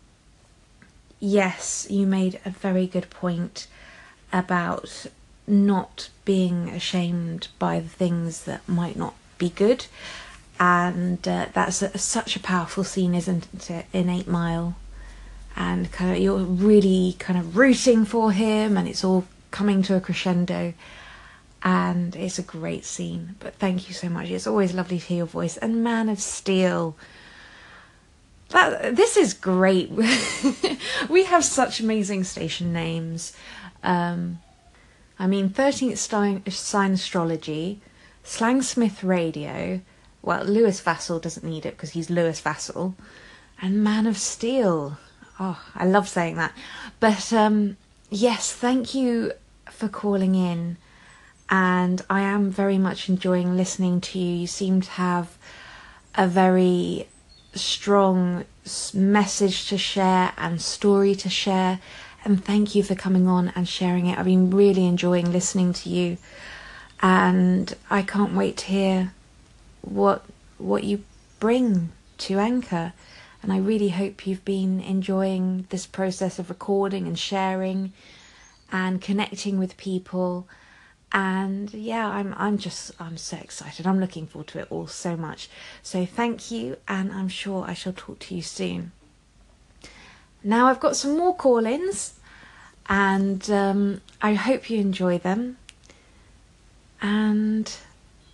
yes, 1.20 1.86
you 1.90 2.06
made 2.06 2.40
a 2.44 2.50
very 2.50 2.86
good 2.86 3.10
point 3.10 3.66
about 4.32 5.06
not 5.46 6.08
being 6.24 6.70
ashamed 6.70 7.48
by 7.58 7.80
the 7.80 7.88
things 7.88 8.44
that 8.44 8.66
might 8.68 8.96
not 8.96 9.14
be 9.38 9.50
good. 9.50 9.86
And 10.58 11.26
uh, 11.26 11.46
that's 11.52 11.82
a, 11.82 11.98
such 11.98 12.36
a 12.36 12.40
powerful 12.40 12.84
scene, 12.84 13.14
isn't 13.14 13.70
it, 13.70 13.86
in 13.92 14.08
Eight 14.08 14.28
Mile? 14.28 14.76
And 15.56 15.90
kind 15.92 16.12
of 16.12 16.18
you're 16.18 16.38
really 16.38 17.16
kind 17.18 17.38
of 17.38 17.56
rooting 17.56 18.04
for 18.04 18.32
him 18.32 18.76
and 18.76 18.88
it's 18.88 19.04
all 19.04 19.24
coming 19.50 19.82
to 19.82 19.96
a 19.96 20.00
crescendo. 20.00 20.74
And 21.62 22.14
it's 22.14 22.38
a 22.38 22.42
great 22.42 22.84
scene 22.84 23.36
but 23.40 23.54
thank 23.54 23.88
you 23.88 23.94
so 23.94 24.08
much. 24.08 24.30
It's 24.30 24.46
always 24.46 24.74
lovely 24.74 24.98
to 24.98 25.04
hear 25.06 25.16
your 25.18 25.26
voice. 25.26 25.56
And 25.56 25.82
man 25.82 26.08
of 26.08 26.20
steel. 26.20 26.96
That 28.50 28.96
this 28.96 29.16
is 29.16 29.32
great. 29.34 29.90
We 31.08 31.24
have 31.24 31.44
such 31.44 31.80
amazing 31.80 32.24
station 32.24 32.72
names. 32.72 33.34
Um, 33.82 34.40
i 35.18 35.26
mean 35.26 35.48
13th 35.50 35.98
sign 36.50 36.92
astrology 36.92 37.80
slangsmith 38.24 39.02
radio. 39.02 39.80
Well 40.22 40.44
lewis 40.44 40.80
vassal 40.80 41.20
doesn't 41.20 41.48
need 41.48 41.64
it 41.66 41.76
because 41.76 41.90
he's 41.90 42.10
lewis 42.10 42.40
vassal. 42.40 42.94
And 43.62 43.84
man 43.84 44.06
of 44.06 44.18
steel 44.18 44.98
Oh, 45.40 45.60
I 45.74 45.86
love 45.86 46.08
saying 46.08 46.36
that. 46.36 46.52
But 47.00 47.32
um, 47.32 47.76
yes, 48.10 48.52
thank 48.52 48.94
you 48.94 49.32
for 49.70 49.88
calling 49.88 50.34
in. 50.34 50.76
And 51.50 52.02
I 52.08 52.20
am 52.20 52.50
very 52.50 52.78
much 52.78 53.08
enjoying 53.08 53.56
listening 53.56 54.00
to 54.02 54.18
you. 54.18 54.36
You 54.36 54.46
seem 54.46 54.80
to 54.80 54.90
have 54.92 55.36
a 56.14 56.26
very 56.26 57.08
strong 57.54 58.44
message 58.94 59.68
to 59.68 59.78
share 59.78 60.32
and 60.38 60.60
story 60.60 61.14
to 61.16 61.28
share. 61.28 61.80
And 62.24 62.42
thank 62.42 62.74
you 62.74 62.82
for 62.82 62.94
coming 62.94 63.28
on 63.28 63.52
and 63.54 63.68
sharing 63.68 64.06
it. 64.06 64.18
I've 64.18 64.24
been 64.24 64.50
really 64.50 64.86
enjoying 64.86 65.32
listening 65.32 65.72
to 65.74 65.90
you. 65.90 66.16
And 67.02 67.74
I 67.90 68.02
can't 68.02 68.34
wait 68.34 68.56
to 68.58 68.66
hear 68.66 69.12
what 69.82 70.24
what 70.56 70.84
you 70.84 71.04
bring 71.40 71.90
to 72.16 72.38
Anchor 72.38 72.94
and 73.44 73.52
I 73.52 73.58
really 73.58 73.90
hope 73.90 74.26
you've 74.26 74.44
been 74.46 74.80
enjoying 74.80 75.66
this 75.68 75.84
process 75.84 76.38
of 76.38 76.48
recording 76.48 77.06
and 77.06 77.18
sharing 77.18 77.92
and 78.72 79.02
connecting 79.02 79.58
with 79.58 79.76
people. 79.76 80.48
And 81.12 81.72
yeah, 81.74 82.08
I'm 82.08 82.34
I'm 82.38 82.56
just 82.56 82.92
I'm 82.98 83.18
so 83.18 83.36
excited. 83.36 83.86
I'm 83.86 84.00
looking 84.00 84.26
forward 84.26 84.46
to 84.48 84.60
it 84.60 84.68
all 84.70 84.86
so 84.86 85.14
much. 85.14 85.50
So 85.82 86.06
thank 86.06 86.50
you, 86.50 86.78
and 86.88 87.12
I'm 87.12 87.28
sure 87.28 87.66
I 87.66 87.74
shall 87.74 87.92
talk 87.92 88.18
to 88.20 88.34
you 88.34 88.40
soon. 88.40 88.92
Now 90.42 90.68
I've 90.68 90.80
got 90.80 90.96
some 90.96 91.18
more 91.18 91.36
call-ins, 91.36 92.14
and 92.88 93.50
um, 93.50 94.00
I 94.22 94.32
hope 94.32 94.70
you 94.70 94.80
enjoy 94.80 95.18
them. 95.18 95.58
And 97.02 97.70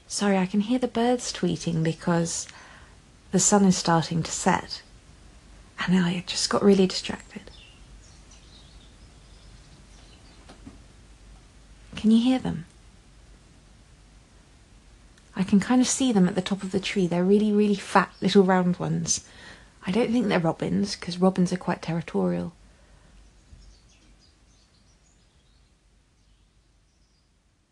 sorry, 0.06 0.38
I 0.38 0.46
can 0.46 0.60
hear 0.60 0.78
the 0.78 0.86
birds 0.86 1.32
tweeting 1.32 1.82
because 1.82 2.46
the 3.32 3.40
sun 3.40 3.64
is 3.64 3.76
starting 3.76 4.22
to 4.22 4.30
set 4.30 4.82
and 5.86 5.98
I 5.98 6.22
just 6.26 6.50
got 6.50 6.62
really 6.62 6.86
distracted. 6.86 7.42
Can 11.96 12.10
you 12.10 12.22
hear 12.22 12.38
them? 12.38 12.66
I 15.34 15.42
can 15.42 15.60
kind 15.60 15.80
of 15.80 15.88
see 15.88 16.12
them 16.12 16.28
at 16.28 16.34
the 16.34 16.42
top 16.42 16.62
of 16.62 16.70
the 16.70 16.80
tree. 16.80 17.06
They're 17.06 17.24
really, 17.24 17.52
really 17.52 17.74
fat 17.74 18.12
little 18.20 18.42
round 18.42 18.76
ones. 18.76 19.26
I 19.86 19.90
don't 19.90 20.12
think 20.12 20.28
they're 20.28 20.38
robins 20.38 20.96
because 20.96 21.18
robins 21.18 21.52
are 21.52 21.56
quite 21.56 21.82
territorial. 21.82 22.52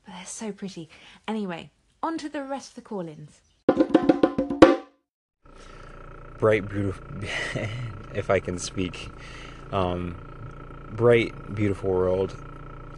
But 0.07 0.14
they're 0.14 0.27
so 0.27 0.53
pretty. 0.53 0.88
Anyway, 1.27 1.71
on 2.03 2.16
to 2.18 2.29
the 2.29 2.42
rest 2.42 2.71
of 2.71 2.75
the 2.77 2.81
call 2.83 3.07
ins 3.07 3.40
bright, 6.38 6.68
beautiful, 6.68 7.05
if 8.14 8.31
I 8.31 8.40
can 8.40 8.59
speak, 8.59 9.11
um, 9.73 10.16
bright, 10.90 11.55
beautiful 11.55 11.90
world. 11.90 12.37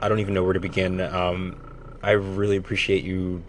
I 0.00 0.08
don't 0.08 0.20
even 0.20 0.34
know 0.34 0.44
where 0.44 0.54
to 0.54 0.60
begin. 0.60 1.00
Um, 1.00 1.56
I 2.02 2.12
really 2.12 2.56
appreciate 2.56 3.04
you 3.04 3.42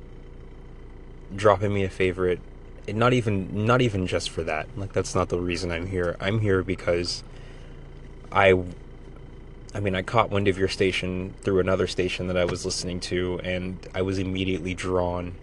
dropping 1.36 1.74
me 1.74 1.84
a 1.84 1.90
favorite. 1.90 2.40
And 2.88 2.98
not 2.98 3.14
even, 3.14 3.66
not 3.66 3.82
even 3.82 4.08
just 4.08 4.30
for 4.30 4.44
that. 4.44 4.68
Like 4.76 4.92
that's 4.92 5.16
not 5.16 5.30
the 5.30 5.40
reason 5.40 5.72
I'm 5.72 5.88
here. 5.88 6.18
I'm 6.20 6.40
here 6.40 6.64
because 6.64 7.24
I, 8.32 8.64
I 9.74 9.80
mean, 9.80 9.96
I 9.96 10.02
caught 10.02 10.30
wind 10.30 10.48
of 10.48 10.58
your 10.58 10.68
station 10.68 11.34
through 11.42 11.60
another 11.60 11.88
station 11.88 12.28
that 12.28 12.38
I 12.38 12.46
was 12.46 12.66
listening 12.66 13.00
to, 13.02 13.40
and 13.44 13.78
I 13.96 14.02
was 14.02 14.20
immediately 14.20 14.74
drawn 14.74 15.36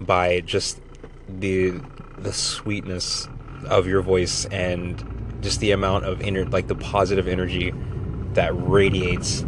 by 0.00 0.40
just 0.40 0.80
the 1.28 1.80
the 2.16 2.32
sweetness 2.32 3.28
of 3.66 3.86
your 3.86 4.02
voice 4.02 4.44
and 4.46 5.17
just 5.40 5.60
the 5.60 5.70
amount 5.70 6.04
of 6.04 6.20
inner 6.20 6.44
like 6.46 6.66
the 6.66 6.74
positive 6.74 7.28
energy 7.28 7.72
that 8.34 8.52
radiates 8.54 9.44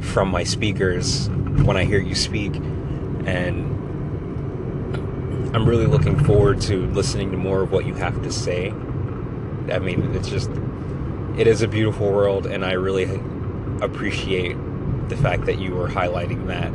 from 0.00 0.28
my 0.28 0.44
speakers 0.44 1.28
when 1.64 1.76
I 1.76 1.84
hear 1.84 2.00
you 2.00 2.14
speak 2.14 2.54
and 3.26 3.70
I'm 5.54 5.68
really 5.68 5.86
looking 5.86 6.22
forward 6.24 6.60
to 6.62 6.86
listening 6.86 7.30
to 7.32 7.36
more 7.36 7.62
of 7.62 7.72
what 7.72 7.84
you 7.84 7.94
have 7.94 8.22
to 8.22 8.30
say. 8.30 8.70
I 8.70 9.78
mean, 9.78 10.14
it's 10.14 10.28
just 10.28 10.50
it 11.36 11.46
is 11.46 11.62
a 11.62 11.68
beautiful 11.68 12.10
world 12.10 12.46
and 12.46 12.64
I 12.64 12.72
really 12.72 13.20
appreciate 13.82 14.56
the 15.08 15.16
fact 15.16 15.46
that 15.46 15.58
you 15.58 15.80
are 15.80 15.88
highlighting 15.88 16.46
that 16.46 16.68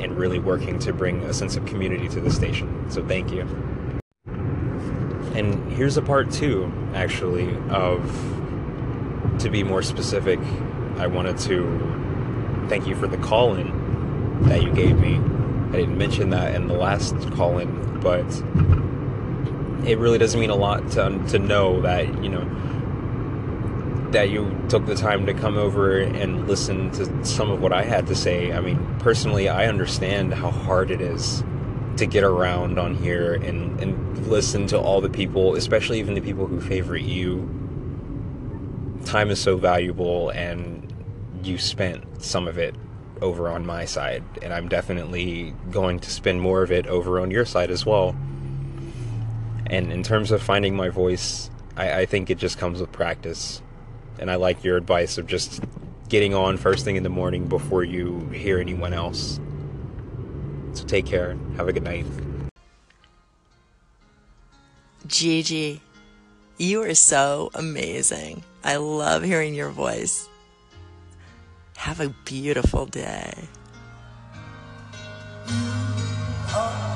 and 0.00 0.16
really 0.16 0.38
working 0.38 0.78
to 0.80 0.92
bring 0.92 1.22
a 1.24 1.32
sense 1.32 1.56
of 1.56 1.66
community 1.66 2.08
to 2.08 2.20
the 2.20 2.30
station. 2.30 2.88
So 2.90 3.04
thank 3.04 3.32
you 3.32 3.67
and 5.34 5.72
here's 5.72 5.96
a 5.96 6.02
part 6.02 6.30
two, 6.30 6.72
actually, 6.94 7.56
of 7.68 8.02
to 9.38 9.50
be 9.50 9.62
more 9.62 9.82
specific, 9.82 10.40
I 10.96 11.06
wanted 11.06 11.38
to 11.38 12.66
thank 12.68 12.86
you 12.86 12.94
for 12.94 13.06
the 13.06 13.18
call 13.18 13.54
in 13.54 14.42
that 14.42 14.62
you 14.62 14.72
gave 14.72 14.98
me. 14.98 15.16
I 15.68 15.80
didn't 15.80 15.98
mention 15.98 16.30
that 16.30 16.54
in 16.54 16.66
the 16.66 16.74
last 16.74 17.14
call 17.32 17.58
in, 17.58 18.00
but 18.00 18.26
it 19.86 19.98
really 19.98 20.18
doesn't 20.18 20.38
mean 20.38 20.50
a 20.50 20.56
lot 20.56 20.90
to 20.92 21.06
um, 21.06 21.26
to 21.28 21.38
know 21.38 21.80
that 21.82 22.22
you 22.22 22.28
know 22.28 22.44
that 24.10 24.30
you 24.30 24.58
took 24.68 24.86
the 24.86 24.94
time 24.94 25.26
to 25.26 25.34
come 25.34 25.58
over 25.58 25.98
and 25.98 26.48
listen 26.48 26.90
to 26.92 27.24
some 27.24 27.50
of 27.50 27.60
what 27.60 27.72
I 27.72 27.84
had 27.84 28.06
to 28.06 28.14
say. 28.14 28.52
I 28.52 28.60
mean, 28.60 28.96
personally, 29.00 29.48
I 29.48 29.66
understand 29.66 30.32
how 30.32 30.50
hard 30.50 30.90
it 30.90 31.00
is 31.00 31.44
to 31.98 32.06
get 32.06 32.24
around 32.24 32.78
on 32.78 32.94
here 32.94 33.34
and, 33.34 33.78
and 33.80 34.26
listen 34.28 34.66
to 34.68 34.78
all 34.78 35.00
the 35.00 35.10
people, 35.10 35.54
especially 35.54 35.98
even 35.98 36.14
the 36.14 36.20
people 36.20 36.46
who 36.46 36.60
favorite 36.60 37.04
you. 37.04 37.48
Time 39.04 39.30
is 39.30 39.40
so 39.40 39.56
valuable, 39.56 40.30
and 40.30 40.92
you 41.42 41.58
spent 41.58 42.22
some 42.22 42.48
of 42.48 42.58
it 42.58 42.74
over 43.20 43.48
on 43.48 43.66
my 43.66 43.84
side, 43.84 44.22
and 44.42 44.52
I'm 44.52 44.68
definitely 44.68 45.54
going 45.70 45.98
to 46.00 46.10
spend 46.10 46.40
more 46.40 46.62
of 46.62 46.70
it 46.70 46.86
over 46.86 47.20
on 47.20 47.30
your 47.30 47.44
side 47.44 47.70
as 47.70 47.84
well. 47.84 48.16
And 49.66 49.92
in 49.92 50.02
terms 50.02 50.30
of 50.30 50.42
finding 50.42 50.76
my 50.76 50.88
voice, 50.88 51.50
I, 51.76 52.00
I 52.00 52.06
think 52.06 52.30
it 52.30 52.38
just 52.38 52.58
comes 52.58 52.80
with 52.80 52.90
practice 52.92 53.62
and 54.18 54.30
I 54.30 54.36
like 54.36 54.64
your 54.64 54.76
advice 54.76 55.18
of 55.18 55.26
just 55.26 55.62
getting 56.08 56.34
on 56.34 56.56
first 56.56 56.84
thing 56.84 56.96
in 56.96 57.02
the 57.02 57.08
morning 57.08 57.46
before 57.46 57.84
you 57.84 58.28
hear 58.30 58.58
anyone 58.58 58.92
else. 58.92 59.40
So 60.72 60.84
take 60.84 61.06
care. 61.06 61.36
Have 61.56 61.68
a 61.68 61.72
good 61.72 61.82
night. 61.84 62.06
Gigi, 65.06 65.80
you 66.58 66.82
are 66.82 66.94
so 66.94 67.50
amazing. 67.54 68.42
I 68.64 68.76
love 68.76 69.22
hearing 69.22 69.54
your 69.54 69.70
voice. 69.70 70.28
Have 71.76 72.00
a 72.00 72.08
beautiful 72.24 72.86
day. 72.86 73.48
so 76.50 76.87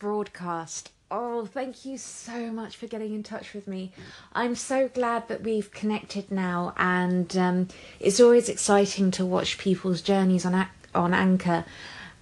broadcast. 0.00 0.90
Oh, 1.12 1.44
thank 1.44 1.84
you 1.84 1.98
so 1.98 2.50
much 2.50 2.76
for 2.76 2.86
getting 2.88 3.14
in 3.14 3.22
touch 3.22 3.52
with 3.52 3.68
me. 3.68 3.92
I'm 4.32 4.56
so 4.56 4.88
glad 4.88 5.28
that 5.28 5.42
we've 5.42 5.70
connected 5.70 6.32
now, 6.32 6.72
and 6.76 7.36
um, 7.36 7.68
it's 8.00 8.18
always 8.18 8.48
exciting 8.48 9.12
to 9.12 9.24
watch 9.24 9.58
people's 9.58 10.02
journeys 10.02 10.44
on 10.44 10.66
on 10.94 11.14
Anchor. 11.14 11.64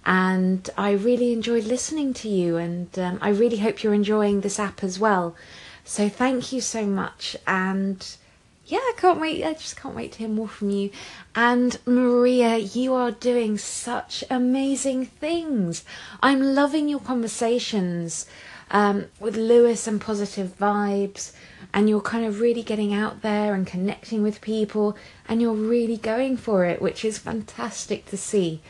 And 0.05 0.69
I 0.77 0.91
really 0.91 1.33
enjoyed 1.33 1.65
listening 1.65 2.13
to 2.15 2.29
you, 2.29 2.57
and 2.57 2.97
um, 2.99 3.17
I 3.21 3.29
really 3.29 3.57
hope 3.57 3.81
you're 3.81 3.93
enjoying 3.93 4.41
this 4.41 4.59
app 4.59 4.83
as 4.83 4.99
well. 4.99 5.35
So 5.83 6.09
thank 6.09 6.51
you 6.51 6.61
so 6.61 6.85
much, 6.85 7.35
and 7.47 8.05
yeah, 8.69 8.77
I 8.77 8.93
can't 8.97 9.19
wait. 9.19 9.43
I 9.43 9.53
just 9.53 9.75
can't 9.75 9.95
wait 9.95 10.11
to 10.13 10.19
hear 10.19 10.27
more 10.27 10.47
from 10.47 10.69
you. 10.69 10.91
And 11.33 11.79
Maria, 11.85 12.57
you 12.57 12.93
are 12.93 13.09
doing 13.09 13.57
such 13.57 14.23
amazing 14.29 15.07
things. 15.07 15.83
I'm 16.21 16.53
loving 16.53 16.87
your 16.87 16.99
conversations 16.99 18.27
um, 18.69 19.07
with 19.19 19.35
Lewis 19.35 19.87
and 19.87 19.99
Positive 19.99 20.55
Vibes. 20.59 21.33
And 21.73 21.89
you're 21.89 22.01
kind 22.01 22.25
of 22.25 22.41
really 22.41 22.61
getting 22.61 22.93
out 22.93 23.23
there 23.23 23.55
and 23.55 23.65
connecting 23.65 24.21
with 24.21 24.39
people. 24.39 24.95
And 25.27 25.41
you're 25.41 25.53
really 25.53 25.97
going 25.97 26.37
for 26.37 26.63
it, 26.65 26.79
which 26.79 27.03
is 27.03 27.17
fantastic 27.17 28.05
to 28.07 28.17
see. 28.17 28.61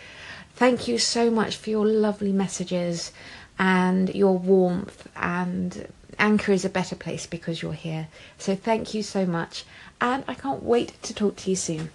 Thank 0.53 0.87
you 0.87 0.97
so 0.97 1.29
much 1.29 1.57
for 1.57 1.71
your 1.71 1.85
lovely 1.85 2.31
messages 2.31 3.11
and 3.57 4.15
your 4.15 4.37
warmth 4.37 5.09
and 5.17 5.87
Anchor 6.19 6.51
is 6.51 6.65
a 6.65 6.69
better 6.69 6.95
place 6.95 7.25
because 7.25 7.61
you're 7.61 7.73
here. 7.73 8.07
So 8.37 8.55
thank 8.55 8.93
you 8.93 9.01
so 9.01 9.25
much, 9.25 9.63
and 9.99 10.23
I 10.27 10.33
can't 10.33 10.63
wait 10.63 11.01
to 11.03 11.13
talk 11.13 11.37
to 11.37 11.49
you 11.49 11.55
soon. 11.55 11.89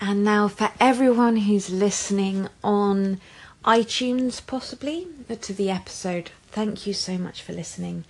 And 0.00 0.24
now, 0.24 0.48
for 0.48 0.70
everyone 0.80 1.36
who's 1.36 1.70
listening 1.70 2.48
on 2.62 3.20
iTunes, 3.64 4.44
possibly 4.44 5.06
to 5.40 5.52
the 5.52 5.70
episode, 5.70 6.30
thank 6.50 6.86
you 6.86 6.92
so 6.92 7.16
much 7.18 7.42
for 7.42 7.52
listening. 7.52 8.04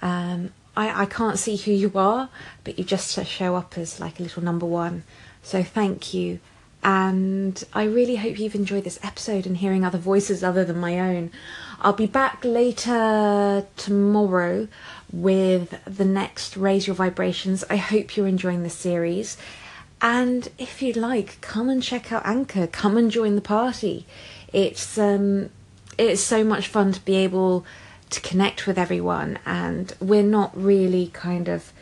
Um, 0.00 0.50
I, 0.76 1.02
I 1.02 1.06
can't 1.06 1.38
see 1.38 1.56
who 1.56 1.72
you 1.72 1.92
are, 1.94 2.28
but 2.64 2.78
you 2.78 2.84
just 2.84 3.24
show 3.26 3.56
up 3.56 3.78
as 3.78 4.00
like 4.00 4.18
a 4.18 4.22
little 4.22 4.42
number 4.42 4.66
one. 4.66 5.04
So 5.42 5.62
thank 5.62 6.14
you. 6.14 6.40
And 6.82 7.62
I 7.72 7.84
really 7.84 8.16
hope 8.16 8.38
you've 8.38 8.54
enjoyed 8.54 8.84
this 8.84 8.98
episode 9.02 9.46
and 9.46 9.56
hearing 9.56 9.84
other 9.84 9.98
voices 9.98 10.44
other 10.44 10.64
than 10.64 10.78
my 10.78 11.00
own. 11.00 11.30
I'll 11.80 11.92
be 11.92 12.06
back 12.06 12.44
later 12.44 13.66
tomorrow 13.76 14.68
with 15.12 15.78
the 15.84 16.04
next 16.04 16.56
Raise 16.56 16.86
Your 16.86 16.96
Vibrations. 16.96 17.64
I 17.68 17.76
hope 17.76 18.16
you're 18.16 18.26
enjoying 18.26 18.62
the 18.62 18.70
series. 18.70 19.36
And 20.00 20.48
if 20.58 20.82
you'd 20.82 20.96
like, 20.96 21.40
come 21.40 21.68
and 21.68 21.82
check 21.82 22.12
out 22.12 22.26
Anchor. 22.26 22.66
Come 22.66 22.96
and 22.96 23.10
join 23.10 23.34
the 23.34 23.40
party. 23.40 24.06
It's 24.52 24.98
um, 24.98 25.50
it's 25.98 26.20
so 26.22 26.44
much 26.44 26.68
fun 26.68 26.92
to 26.92 27.04
be 27.04 27.16
able 27.16 27.64
to 28.10 28.20
connect 28.20 28.66
with 28.66 28.78
everyone, 28.78 29.38
and 29.46 29.92
we're 30.00 30.22
not 30.22 30.56
really 30.56 31.08
kind 31.08 31.48
of 31.48 31.72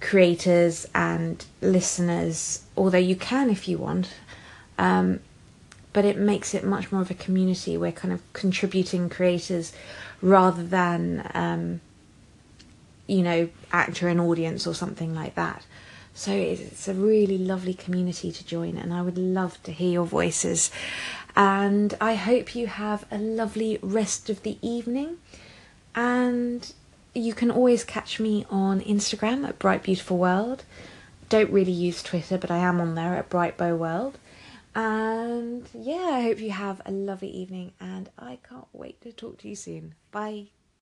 creators 0.00 0.86
and 0.94 1.44
listeners, 1.60 2.62
although 2.76 2.98
you 2.98 3.16
can 3.16 3.50
if 3.50 3.68
you 3.68 3.78
want. 3.78 4.10
Um, 4.78 5.20
but 5.96 6.04
it 6.04 6.18
makes 6.18 6.52
it 6.52 6.62
much 6.62 6.92
more 6.92 7.00
of 7.00 7.10
a 7.10 7.14
community. 7.14 7.74
We're 7.74 7.90
kind 7.90 8.12
of 8.12 8.20
contributing 8.34 9.08
creators 9.08 9.72
rather 10.20 10.62
than, 10.62 11.30
um, 11.32 11.80
you 13.06 13.22
know, 13.22 13.48
actor 13.72 14.06
and 14.06 14.20
audience 14.20 14.66
or 14.66 14.74
something 14.74 15.14
like 15.14 15.36
that. 15.36 15.64
So 16.12 16.32
it's 16.32 16.86
a 16.86 16.92
really 16.92 17.38
lovely 17.38 17.72
community 17.72 18.30
to 18.30 18.44
join, 18.44 18.76
and 18.76 18.92
I 18.92 19.00
would 19.00 19.16
love 19.16 19.62
to 19.62 19.72
hear 19.72 19.90
your 19.90 20.04
voices. 20.04 20.70
And 21.34 21.94
I 21.98 22.14
hope 22.14 22.54
you 22.54 22.66
have 22.66 23.06
a 23.10 23.16
lovely 23.16 23.78
rest 23.80 24.28
of 24.28 24.42
the 24.42 24.58
evening. 24.60 25.16
And 25.94 26.70
you 27.14 27.32
can 27.32 27.50
always 27.50 27.84
catch 27.84 28.20
me 28.20 28.44
on 28.50 28.82
Instagram 28.82 29.48
at 29.48 29.58
Bright 29.58 29.82
Beautiful 29.82 30.18
World. 30.18 30.64
Don't 31.30 31.50
really 31.50 31.72
use 31.72 32.02
Twitter, 32.02 32.36
but 32.36 32.50
I 32.50 32.58
am 32.58 32.82
on 32.82 32.96
there 32.96 33.14
at 33.14 33.30
Bright 33.30 33.56
Bow 33.56 33.74
World. 33.74 34.18
And 34.76 35.66
yeah, 35.72 36.10
I 36.12 36.22
hope 36.22 36.38
you 36.38 36.50
have 36.50 36.82
a 36.84 36.92
lovely 36.92 37.30
evening, 37.30 37.72
and 37.80 38.10
I 38.18 38.38
can't 38.46 38.68
wait 38.74 39.00
to 39.00 39.12
talk 39.12 39.38
to 39.38 39.48
you 39.48 39.56
soon. 39.56 39.94
Bye. 40.10 40.48